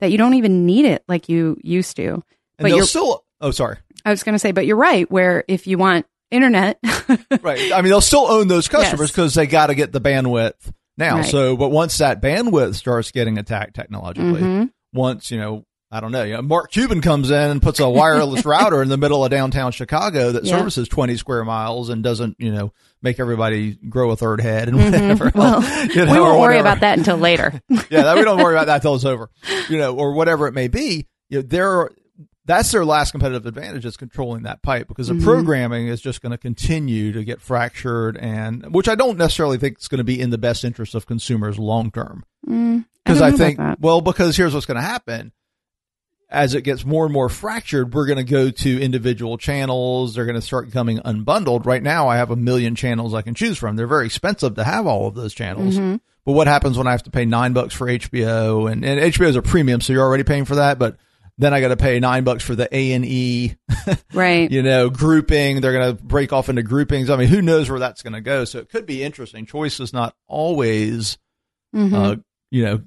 that 0.00 0.12
you 0.12 0.18
don't 0.18 0.34
even 0.34 0.66
need 0.66 0.84
it 0.84 1.02
like 1.08 1.28
you 1.28 1.56
used 1.64 1.96
to." 1.96 2.08
And 2.12 2.22
But 2.58 2.70
you're- 2.70 2.86
still, 2.86 3.24
oh, 3.40 3.50
sorry. 3.50 3.78
I 4.04 4.10
was 4.10 4.22
going 4.22 4.34
to 4.34 4.38
say, 4.38 4.52
but 4.52 4.66
you're 4.66 4.76
right. 4.76 5.10
Where 5.10 5.42
if 5.48 5.66
you 5.66 5.78
want 5.78 6.06
internet, 6.30 6.78
Right. 7.42 7.72
I 7.72 7.80
mean, 7.82 7.90
they'll 7.90 8.00
still 8.00 8.26
own 8.30 8.46
those 8.48 8.68
customers 8.68 9.08
Yes. 9.08 9.10
because 9.10 9.34
they 9.34 9.46
got 9.46 9.66
to 9.68 9.74
get 9.74 9.90
the 9.92 10.00
bandwidth 10.00 10.54
now. 10.96 11.16
Right. 11.16 11.24
So, 11.24 11.56
but 11.56 11.70
once 11.70 11.98
that 11.98 12.20
bandwidth 12.22 12.74
starts 12.76 13.10
getting 13.10 13.36
attacked 13.38 13.74
technologically, 13.74 14.40
Mhm. 14.42 14.70
once, 14.92 15.30
you 15.30 15.38
know, 15.38 15.64
I 15.90 16.00
don't 16.00 16.10
know, 16.10 16.24
you 16.24 16.34
know, 16.34 16.42
Mark 16.42 16.72
Cuban 16.72 17.00
comes 17.00 17.30
in 17.30 17.50
and 17.50 17.62
puts 17.62 17.78
a 17.78 17.88
wireless 17.88 18.44
router 18.44 18.82
in 18.82 18.88
the 18.88 18.96
middle 18.96 19.24
of 19.24 19.30
downtown 19.30 19.70
Chicago 19.70 20.32
that 20.32 20.44
Yeah. 20.44 20.58
services 20.58 20.88
20 20.88 21.16
square 21.16 21.44
miles 21.44 21.90
and 21.90 22.02
doesn't, 22.02 22.36
you 22.40 22.50
know, 22.52 22.72
make 23.02 23.20
everybody 23.20 23.74
grow 23.88 24.10
a 24.10 24.16
third 24.16 24.40
head 24.40 24.68
and 24.68 24.76
whatever. 24.78 25.30
Mm-hmm. 25.30 25.38
well, 25.38 25.88
you 25.88 26.04
know, 26.04 26.12
we 26.12 26.18
won't 26.20 26.40
worry 26.40 26.58
about 26.58 26.80
that 26.80 26.98
until 26.98 27.16
later. 27.18 27.60
yeah, 27.88 28.02
that, 28.02 28.16
we 28.16 28.24
don't 28.24 28.42
worry 28.42 28.54
about 28.54 28.66
that 28.66 28.74
until 28.84 28.96
it's 28.96 29.04
over, 29.04 29.30
you 29.68 29.78
know, 29.78 29.94
or 29.96 30.12
whatever 30.12 30.48
it 30.48 30.54
may 30.54 30.66
be. 30.66 31.06
You 31.28 31.38
know, 31.38 31.42
there, 31.42 31.90
that's 32.46 32.72
their 32.72 32.84
last 32.84 33.12
competitive 33.12 33.46
advantage 33.46 33.84
is 33.84 33.96
controlling 33.96 34.42
that 34.42 34.62
pipe 34.62 34.88
because 34.88 35.06
the 35.08 35.14
Mhm. 35.14 35.22
programming 35.24 35.86
is 35.86 36.00
just 36.00 36.20
going 36.20 36.32
to 36.32 36.38
continue 36.38 37.12
to 37.12 37.22
get 37.22 37.40
fractured, 37.40 38.16
and 38.16 38.74
which 38.74 38.88
I 38.88 38.96
don't 38.96 39.18
necessarily 39.18 39.58
think 39.58 39.78
is 39.78 39.86
going 39.88 39.98
to 39.98 40.04
be 40.04 40.20
in 40.20 40.30
the 40.30 40.38
best 40.38 40.64
interest 40.64 40.96
of 40.96 41.06
consumers 41.06 41.58
long 41.60 41.92
term. 41.92 42.24
Mm, 42.46 42.86
Because 43.04 43.20
don't 43.20 43.34
I, 43.34 43.36
think, 43.36 43.58
that. 43.58 43.80
well, 43.80 44.00
because 44.00 44.36
here's 44.36 44.52
what's 44.52 44.66
going 44.66 44.76
to 44.76 44.80
happen. 44.82 45.30
As 46.36 46.54
it 46.54 46.62
gets 46.62 46.84
more 46.84 47.04
and 47.04 47.12
more 47.14 47.28
fractured, 47.30 47.94
we're 47.94 48.04
going 48.06 48.18
to 48.18 48.30
go 48.30 48.50
to 48.50 48.80
individual 48.82 49.38
channels. 49.38 50.14
They're 50.14 50.26
going 50.26 50.34
to 50.36 50.42
start 50.42 50.70
coming 50.70 50.98
unbundled. 50.98 51.64
Right 51.64 51.82
now, 51.82 52.08
I 52.08 52.18
have 52.18 52.30
a 52.30 52.36
million 52.36 52.74
channels 52.74 53.14
I 53.14 53.22
can 53.22 53.34
choose 53.34 53.56
from. 53.56 53.76
They're 53.76 53.86
very 53.86 54.04
expensive 54.04 54.54
to 54.56 54.64
have 54.64 54.86
all 54.86 55.06
of 55.08 55.14
those 55.14 55.32
channels. 55.32 55.78
Mhm. 55.78 56.00
But 56.26 56.32
what 56.32 56.46
happens 56.46 56.76
when 56.76 56.86
I 56.86 56.90
have 56.90 57.04
to 57.04 57.10
pay 57.10 57.24
nine 57.24 57.54
bucks 57.54 57.72
for 57.72 57.88
HBO 57.88 58.70
and, 58.70 58.84
and 58.84 59.00
HBO 59.00 59.28
is 59.28 59.36
a 59.36 59.40
premium, 59.42 59.80
so 59.80 59.92
you're 59.94 60.02
already 60.02 60.24
paying 60.24 60.44
for 60.44 60.56
that. 60.56 60.78
But 60.78 60.98
then 61.38 61.54
I 61.54 61.60
got 61.62 61.68
to 61.68 61.76
pay 61.78 62.00
nine 62.00 62.24
bucks 62.24 62.42
for 62.44 62.54
the 62.54 62.68
A 62.74 62.92
and 62.92 63.04
E, 63.06 63.54
right. 64.12 64.50
you 64.50 64.62
know, 64.62 64.90
grouping. 64.90 65.60
They're 65.62 65.72
going 65.72 65.96
to 65.96 66.02
break 66.04 66.32
off 66.34 66.48
into 66.50 66.62
groupings. 66.62 67.08
I 67.10 67.16
mean, 67.16 67.28
who 67.28 67.40
knows 67.40 67.70
where 67.70 67.78
that's 67.78 68.02
going 68.02 68.12
to 68.14 68.20
go? 68.20 68.44
So 68.44 68.58
it 68.58 68.68
could 68.68 68.84
be 68.86 69.02
interesting. 69.02 69.46
Choice 69.46 69.80
is 69.80 69.92
not 69.94 70.14
always, 70.26 71.16
Mhm. 71.74 71.92
uh, 71.94 72.16
you 72.50 72.64
know, 72.64 72.80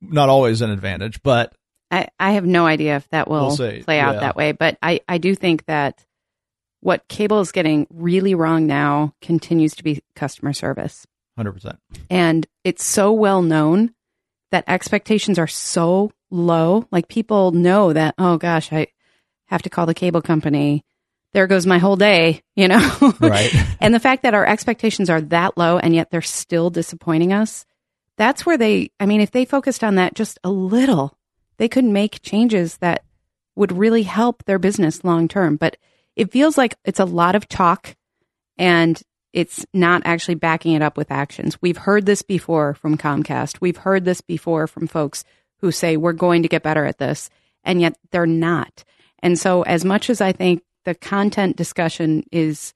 not 0.00 0.28
always 0.28 0.60
an 0.60 0.70
advantage, 0.70 1.22
but 1.22 1.52
I, 1.94 2.08
I 2.18 2.32
have 2.32 2.44
no 2.46 2.66
idea 2.66 2.96
if 2.96 3.08
that 3.10 3.28
will 3.28 3.54
We'll 3.58 3.82
play 3.82 4.00
out 4.00 4.14
Yeah. 4.14 4.20
that 4.20 4.36
way, 4.36 4.52
but 4.52 4.76
I, 4.82 5.00
I 5.08 5.18
do 5.18 5.34
think 5.34 5.64
that 5.66 6.04
what 6.80 7.06
cable 7.08 7.40
is 7.40 7.52
getting 7.52 7.86
really 7.90 8.34
wrong 8.34 8.66
now 8.66 9.14
continues 9.22 9.74
to 9.76 9.84
be 9.84 10.02
customer 10.14 10.52
service. 10.52 11.06
hundred 11.36 11.52
percent. 11.52 11.78
And 12.10 12.46
it's 12.64 12.84
so 12.84 13.12
well 13.12 13.42
known 13.42 13.94
that 14.50 14.64
expectations 14.68 15.38
are 15.38 15.46
so 15.46 16.12
low. 16.30 16.86
Like 16.90 17.08
people 17.08 17.52
know 17.52 17.92
that, 17.92 18.14
oh 18.18 18.36
gosh, 18.38 18.72
I 18.72 18.88
have 19.46 19.62
to 19.62 19.70
call 19.70 19.86
the 19.86 19.94
cable 19.94 20.22
company. 20.22 20.84
There 21.32 21.46
goes 21.48 21.66
my 21.66 21.78
whole 21.78 21.96
day, 21.96 22.42
you 22.54 22.68
know? 22.68 23.12
Right. 23.20 23.52
and 23.80 23.92
the 23.92 23.98
fact 24.00 24.22
that 24.22 24.34
our 24.34 24.46
expectations 24.46 25.10
are 25.10 25.20
that 25.22 25.56
low 25.58 25.78
and 25.78 25.94
yet 25.94 26.10
they're 26.10 26.22
still 26.22 26.70
disappointing 26.70 27.32
us, 27.32 27.66
that's 28.16 28.46
where 28.46 28.56
they, 28.58 28.90
I 29.00 29.06
mean, 29.06 29.20
if 29.20 29.32
they 29.32 29.44
focused 29.44 29.82
on 29.82 29.96
that 29.96 30.14
just 30.14 30.38
a 30.44 30.50
little, 30.50 31.18
they 31.56 31.68
could 31.68 31.84
make 31.84 32.22
changes 32.22 32.78
that 32.78 33.04
would 33.56 33.72
really 33.72 34.02
help 34.02 34.44
their 34.44 34.58
business 34.58 35.04
long 35.04 35.28
term. 35.28 35.56
But 35.56 35.76
it 36.16 36.32
feels 36.32 36.58
like 36.58 36.76
it's 36.84 37.00
a 37.00 37.04
lot 37.04 37.34
of 37.34 37.48
talk 37.48 37.96
and 38.58 39.00
it's 39.32 39.66
not 39.74 40.02
actually 40.04 40.36
backing 40.36 40.74
it 40.74 40.82
up 40.82 40.96
with 40.96 41.10
actions. 41.10 41.60
We've 41.60 41.76
heard 41.76 42.06
this 42.06 42.22
before 42.22 42.74
from 42.74 42.96
Comcast. 42.96 43.60
We've 43.60 43.76
heard 43.76 44.04
this 44.04 44.20
before 44.20 44.68
from 44.68 44.86
folks 44.86 45.24
who 45.58 45.72
say 45.72 45.96
we're 45.96 46.12
going 46.12 46.42
to 46.42 46.48
get 46.48 46.62
better 46.62 46.84
at 46.84 46.98
this, 46.98 47.30
and 47.64 47.80
yet 47.80 47.98
they're 48.12 48.26
not. 48.26 48.84
And 49.20 49.38
so, 49.38 49.62
as 49.62 49.84
much 49.84 50.08
as 50.08 50.20
I 50.20 50.32
think 50.32 50.62
the 50.84 50.94
content 50.94 51.56
discussion 51.56 52.24
is 52.30 52.74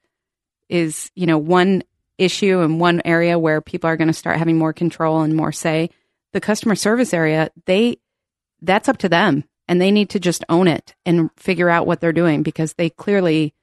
is 0.69 1.11
you 1.15 1.27
know 1.27 1.39
one 1.39 1.85
issue 2.19 2.61
and 2.61 2.81
one 2.81 3.03
area 3.05 3.39
where 3.39 3.61
people 3.61 3.89
are 3.89 3.97
going 3.97 4.09
to 4.09 4.15
start 4.15 4.39
having 4.39 4.59
more 4.59 4.73
control 4.73 5.21
and 5.21 5.37
more 5.37 5.53
say, 5.53 5.91
the 6.33 6.41
customer 6.41 6.75
service 6.75 7.15
area 7.15 7.51
they 7.67 7.99
that's 8.61 8.89
up 8.89 8.99
to 8.99 9.09
them, 9.09 9.45
and 9.67 9.81
they 9.81 9.91
need 9.91 10.11
to 10.11 10.21
just 10.21 10.45
own 10.49 10.69
it 10.69 10.95
and 11.05 11.31
figure 11.37 11.69
out 11.69 11.87
what 11.87 12.01
they're 12.01 12.13
doing 12.13 12.43
because 12.43 12.75
they 12.75 12.91
clearly 12.91 13.55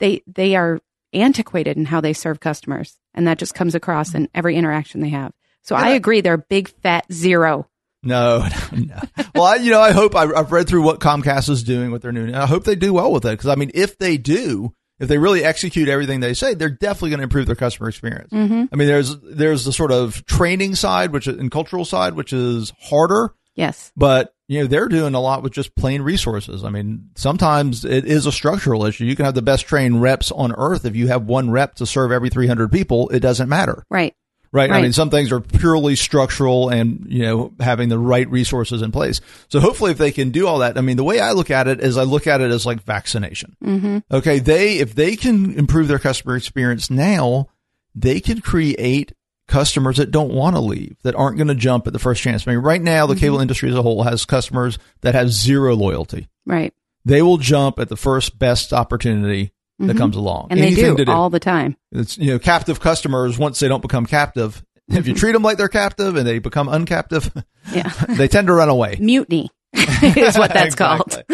they 0.00 0.22
they 0.26 0.56
are 0.56 0.80
antiquated 1.12 1.76
in 1.76 1.84
how 1.84 2.00
they 2.00 2.12
serve 2.12 2.40
customers, 2.40 2.98
and 3.14 3.26
that 3.26 3.38
just 3.38 3.54
comes 3.54 3.74
across 3.74 4.14
in 4.14 4.28
every 4.34 4.56
interaction 4.56 5.00
they 5.00 5.10
have. 5.10 5.32
So 5.62 5.76
I 5.76 5.90
agree, 5.90 6.20
they're 6.20 6.34
a 6.34 6.38
big 6.38 6.68
fat 6.68 7.10
zero. 7.12 7.68
No, 8.04 8.44
no. 8.72 8.98
Well, 9.32 9.44
I, 9.44 9.54
you 9.54 9.70
know, 9.70 9.80
I 9.80 9.92
hope 9.92 10.16
I, 10.16 10.24
I've 10.24 10.50
read 10.50 10.66
through 10.66 10.82
what 10.82 10.98
Comcast 10.98 11.48
is 11.48 11.62
doing 11.62 11.92
with 11.92 12.02
their 12.02 12.10
new. 12.10 12.34
I 12.34 12.46
hope 12.46 12.64
they 12.64 12.74
do 12.74 12.92
well 12.92 13.12
with 13.12 13.24
it 13.24 13.30
because 13.30 13.46
I 13.46 13.54
mean, 13.54 13.70
if 13.74 13.96
they 13.96 14.16
do, 14.16 14.74
if 14.98 15.08
they 15.08 15.18
really 15.18 15.44
execute 15.44 15.88
everything 15.88 16.18
they 16.18 16.34
say, 16.34 16.54
they're 16.54 16.68
definitely 16.68 17.10
going 17.10 17.18
to 17.18 17.24
improve 17.24 17.46
their 17.46 17.54
customer 17.54 17.88
experience. 17.88 18.32
Mm-hmm. 18.32 18.64
I 18.72 18.76
mean, 18.76 18.88
there's 18.88 19.20
there's 19.20 19.64
the 19.64 19.72
sort 19.72 19.92
of 19.92 20.26
training 20.26 20.74
side, 20.74 21.12
which 21.12 21.28
and 21.28 21.48
cultural 21.48 21.84
side, 21.84 22.14
which 22.14 22.32
is 22.32 22.72
harder. 22.80 23.34
Yes. 23.54 23.92
But 23.96 24.34
you 24.48 24.60
know 24.60 24.66
they're 24.66 24.88
doing 24.88 25.14
a 25.14 25.20
lot 25.20 25.42
with 25.42 25.52
just 25.52 25.74
plain 25.74 26.02
resources. 26.02 26.64
I 26.64 26.70
mean, 26.70 27.10
sometimes 27.14 27.84
it 27.84 28.04
is 28.04 28.26
a 28.26 28.32
structural 28.32 28.84
issue. 28.84 29.04
You 29.04 29.16
can 29.16 29.24
have 29.24 29.34
the 29.34 29.42
best 29.42 29.66
trained 29.66 30.02
reps 30.02 30.30
on 30.30 30.52
earth 30.52 30.84
if 30.84 30.96
you 30.96 31.08
have 31.08 31.24
one 31.24 31.50
rep 31.50 31.76
to 31.76 31.86
serve 31.86 32.12
every 32.12 32.30
300 32.30 32.70
people. 32.70 33.08
It 33.10 33.20
doesn't 33.20 33.48
matter. 33.48 33.84
Right. 33.90 34.14
Right? 34.54 34.70
I 34.70 34.82
mean, 34.82 34.92
some 34.92 35.08
things 35.08 35.32
are 35.32 35.40
purely 35.40 35.96
structural 35.96 36.68
and, 36.68 37.06
you 37.08 37.22
know, 37.22 37.54
having 37.58 37.88
the 37.88 37.98
right 37.98 38.28
resources 38.30 38.82
in 38.82 38.92
place. 38.92 39.22
So 39.48 39.60
hopefully 39.60 39.92
if 39.92 39.98
they 39.98 40.12
can 40.12 40.30
do 40.30 40.46
all 40.46 40.58
that, 40.58 40.76
I 40.76 40.82
mean, 40.82 40.98
the 40.98 41.04
way 41.04 41.20
I 41.20 41.32
look 41.32 41.50
at 41.50 41.68
it 41.68 41.80
is 41.80 41.96
I 41.96 42.02
look 42.02 42.26
at 42.26 42.42
it 42.42 42.50
as 42.50 42.66
like 42.66 42.82
vaccination. 42.82 43.56
Mm-hmm. 43.64 43.98
Okay. 44.10 44.40
They, 44.40 44.76
if 44.76 44.94
they 44.94 45.16
can 45.16 45.54
improve 45.58 45.88
their 45.88 45.98
customer 45.98 46.36
experience 46.36 46.90
now, 46.90 47.48
they 47.94 48.20
can 48.20 48.42
create 48.42 49.12
customers 49.52 49.98
that 49.98 50.10
don't 50.10 50.32
want 50.32 50.56
to 50.56 50.60
leave, 50.60 50.96
that 51.02 51.14
aren't 51.14 51.36
going 51.36 51.48
to 51.48 51.54
jump 51.54 51.86
at 51.86 51.92
the 51.92 51.98
first 51.98 52.22
chance. 52.22 52.48
I 52.48 52.52
mean, 52.52 52.60
right 52.60 52.80
now, 52.80 53.06
the 53.06 53.14
cable 53.14 53.36
mm-hmm. 53.36 53.42
industry 53.42 53.68
as 53.68 53.76
a 53.76 53.82
whole 53.82 54.02
has 54.02 54.24
customers 54.24 54.78
that 55.02 55.14
have 55.14 55.30
zero 55.30 55.76
loyalty. 55.76 56.28
Right. 56.46 56.72
They 57.04 57.20
will 57.20 57.36
jump 57.36 57.78
at 57.78 57.90
the 57.90 57.96
first 57.96 58.38
best 58.38 58.72
opportunity 58.72 59.52
that 59.78 59.84
mm-hmm. 59.84 59.98
comes 59.98 60.16
along. 60.16 60.48
And 60.50 60.58
they 60.58 60.68
Anything 60.68 60.96
do 60.96 61.04
all 61.12 61.28
the 61.28 61.38
time. 61.38 61.76
it's 61.92 62.16
you 62.16 62.32
know 62.32 62.38
captive 62.38 62.80
customers 62.80 63.38
once 63.38 63.60
they 63.60 63.68
don't 63.68 63.82
become 63.82 64.06
captive. 64.06 64.64
If 64.88 65.06
you 65.06 65.14
mm-hmm. 65.14 65.20
treat 65.20 65.32
them 65.32 65.42
like 65.42 65.58
they're 65.58 65.68
captive 65.68 66.16
and 66.16 66.26
they 66.26 66.40
become 66.40 66.66
uncaptive, 66.66 67.44
Yeah. 67.72 67.88
they 68.08 68.26
tend 68.26 68.48
to 68.48 68.52
run 68.52 68.68
away. 68.68 68.96
Mutiny 69.00 69.48
is 69.74 70.36
what 70.36 70.52
that's 70.52 70.74
called. 70.76 71.22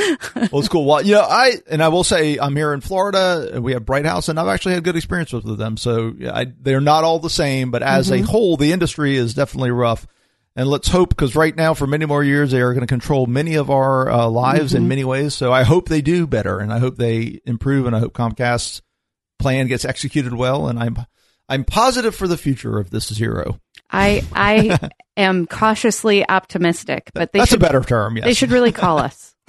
Well, 0.53 0.61
it's 0.61 0.69
cool. 0.69 0.85
Well, 0.85 1.03
you 1.05 1.13
know, 1.15 1.23
I 1.29 1.55
and 1.69 1.83
I 1.83 1.89
will 1.89 2.05
say 2.05 2.39
I'm 2.39 2.55
here 2.55 2.73
in 2.73 2.81
Florida. 2.81 3.51
and 3.55 3.65
We 3.65 3.73
have 3.73 3.85
Bright 3.85 4.07
House, 4.07 4.29
and 4.29 4.39
I've 4.39 4.47
actually 4.49 4.75
had 4.75 4.85
good 4.85 4.97
experiences 4.97 5.43
with 5.43 5.59
them. 5.59 5.77
So 5.77 6.15
yeah, 6.17 6.35
I, 6.35 6.47
they're 6.61 6.81
not 6.81 7.03
all 7.05 7.19
the 7.19 7.29
same, 7.31 7.71
but 7.71 7.83
as 7.83 8.11
Mm-hmm. 8.11 8.25
a 8.25 8.27
whole, 8.27 8.57
the 8.57 8.73
industry 8.73 9.17
is 9.17 9.35
definitely 9.35 9.73
rough. 9.73 10.07
And 10.57 10.69
let's 10.69 10.89
hope, 10.89 11.11
because 11.11 11.37
right 11.37 11.55
now, 11.55 11.75
for 11.75 11.87
many 11.87 12.05
more 12.07 12.23
years, 12.25 12.51
they 12.51 12.61
are 12.61 12.73
going 12.73 12.81
to 12.83 12.87
control 12.89 13.27
many 13.27 13.55
of 13.57 13.71
our 13.71 14.09
uh, 14.11 14.29
lives 14.29 14.73
Mm-hmm. 14.73 14.83
in 14.83 14.89
many 14.89 15.05
ways. 15.05 15.35
So 15.35 15.53
I 15.53 15.63
hope 15.65 15.89
they 15.89 16.01
do 16.03 16.27
better, 16.27 16.59
and 16.61 16.73
I 16.73 16.79
hope 16.79 16.97
they 16.97 17.41
improve, 17.45 17.87
and 17.87 17.95
I 17.95 17.99
hope 17.99 18.13
Comcast's 18.13 18.83
plan 19.39 19.67
gets 19.67 19.85
executed 19.85 20.35
well. 20.35 20.69
And 20.69 20.79
I'm 20.79 20.97
I'm 21.49 21.65
positive 21.65 22.15
for 22.15 22.29
the 22.29 22.37
future 22.37 22.79
of 22.79 22.91
this 22.91 23.13
zero. 23.13 23.61
I 23.91 24.23
I 24.35 24.79
am 25.17 25.47
cautiously 25.47 26.29
optimistic, 26.29 27.11
but 27.15 27.33
they 27.33 27.41
That's 27.41 27.51
should 27.51 27.63
a 27.63 27.65
better 27.67 27.83
term. 27.83 28.17
Yes, 28.17 28.25
they 28.27 28.35
should 28.35 28.51
really 28.51 28.73
call 28.73 28.99
us. 28.99 29.35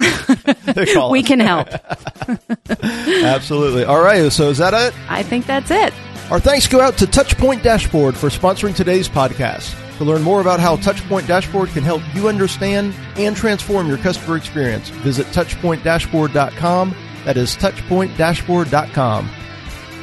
Call 0.94 1.10
we 1.10 1.20
it. 1.20 1.26
can 1.26 1.40
help. 1.40 1.68
absolutely. 3.22 3.84
All 3.84 4.00
right. 4.02 4.30
So 4.32 4.48
is 4.48 4.58
that 4.58 4.72
it? 4.74 4.94
I 5.08 5.22
think 5.22 5.46
that's 5.46 5.70
it. 5.70 5.92
Our 6.30 6.40
thanks 6.40 6.66
go 6.68 6.80
out 6.80 6.96
to 6.98 7.06
Touchpoint 7.06 7.62
Dashboard 7.62 8.16
for 8.16 8.28
sponsoring 8.28 8.74
today's 8.74 9.08
podcast. 9.08 9.76
To 9.98 10.04
learn 10.04 10.22
more 10.22 10.40
about 10.40 10.60
how 10.60 10.76
Touchpoint 10.76 11.26
Dashboard 11.26 11.68
can 11.70 11.82
help 11.82 12.02
you 12.14 12.28
understand 12.28 12.94
and 13.16 13.36
transform 13.36 13.88
your 13.88 13.98
customer 13.98 14.36
experience, 14.36 14.88
visit 14.88 15.26
touchpointdashboard.com. 15.28 16.94
That 17.24 17.36
is 17.36 17.54
touchpointdashboard.com. 17.56 19.30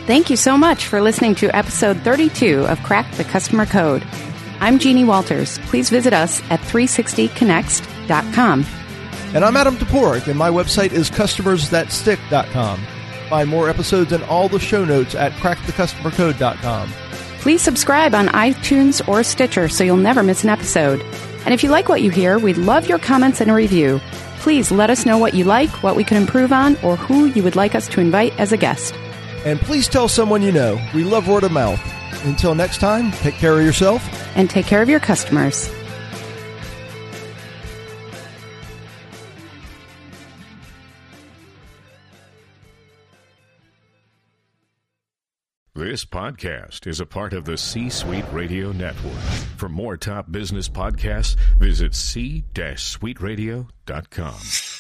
Thank 0.06 0.30
you 0.30 0.38
so 0.38 0.58
much 0.58 0.86
for 0.86 1.02
listening 1.02 1.34
to 1.36 1.50
episode 1.56 1.98
32 2.02 2.66
of 2.68 2.82
Crack 2.84 3.12
the 3.16 3.24
Customer 3.24 3.66
Code. 3.66 4.04
I'm 4.60 4.80
Jeannie 4.80 5.04
Walters. 5.04 5.60
Please 5.60 5.90
visit 5.90 6.14
us 6.14 6.42
at 6.50 6.60
360connext.com. 6.62 8.66
And 9.36 9.44
I'm 9.44 9.58
Adam 9.58 9.76
Toporek, 9.76 10.28
and 10.28 10.40
my 10.40 10.50
website 10.50 10.94
is 10.94 11.12
customersthatstick.com. 11.12 12.80
Find 13.30 13.50
more 13.50 13.70
episodes 13.70 14.14
and 14.14 14.24
all 14.24 14.48
the 14.48 14.60
show 14.60 14.86
notes 14.86 15.16
at 15.16 15.34
crackthecustomercode.com. 15.34 16.90
Please 17.40 17.62
subscribe 17.62 18.16
on 18.16 18.28
iTunes 18.30 19.06
or 19.08 19.24
Stitcher 19.24 19.70
so 19.70 19.84
you'll 19.84 19.98
never 19.98 20.24
miss 20.24 20.44
an 20.44 20.50
episode. 20.50 21.02
And 21.46 21.54
if 21.54 21.64
you 21.64 21.70
like 21.70 21.88
what 21.88 22.02
you 22.02 22.10
hear, 22.10 22.40
we'd 22.40 22.58
love 22.58 22.88
your 22.88 23.00
comments 23.00 23.42
and 23.42 23.52
a 23.52 23.54
review. 23.54 24.02
Please 24.40 24.72
let 24.72 24.90
us 24.90 25.06
know 25.06 25.18
what 25.18 25.34
you 25.34 25.44
like, 25.44 25.70
what 25.84 25.96
we 25.96 26.04
can 26.04 26.18
improve 26.18 26.52
on, 26.52 26.78
or 26.84 26.96
who 26.96 27.26
you 27.26 27.44
would 27.44 27.56
like 27.56 27.76
us 27.76 27.88
to 27.90 28.02
invite 28.02 28.38
as 28.40 28.52
a 28.52 28.58
guest. 28.58 28.94
And 29.46 29.60
please 29.60 29.88
tell 29.88 30.08
someone 30.08 30.42
you 30.42 30.52
know. 30.52 30.80
We 30.94 31.04
love 31.04 31.28
word 31.28 31.44
of 31.44 31.52
mouth. 31.52 31.82
Until 32.26 32.56
next 32.56 32.80
time, 32.80 33.12
take 33.12 33.36
care 33.36 33.60
of 33.60 33.66
yourself. 33.66 34.04
And 34.38 34.50
take 34.50 34.68
care 34.68 34.82
of 34.82 34.88
your 34.88 35.02
customers. 35.02 35.70
This 45.74 46.06
podcast 46.06 46.88
is 46.88 47.00
a 47.00 47.06
part 47.06 47.34
of 47.34 47.46
the 47.46 47.58
C 47.58 47.90
Suite 47.90 48.26
Radio 48.32 48.72
Network. 48.72 49.14
For 49.58 49.70
more 49.70 49.96
top 49.96 50.32
business 50.32 50.68
podcasts, 50.68 51.36
visit 51.60 51.94
c-suiteradio.com. 51.94 54.77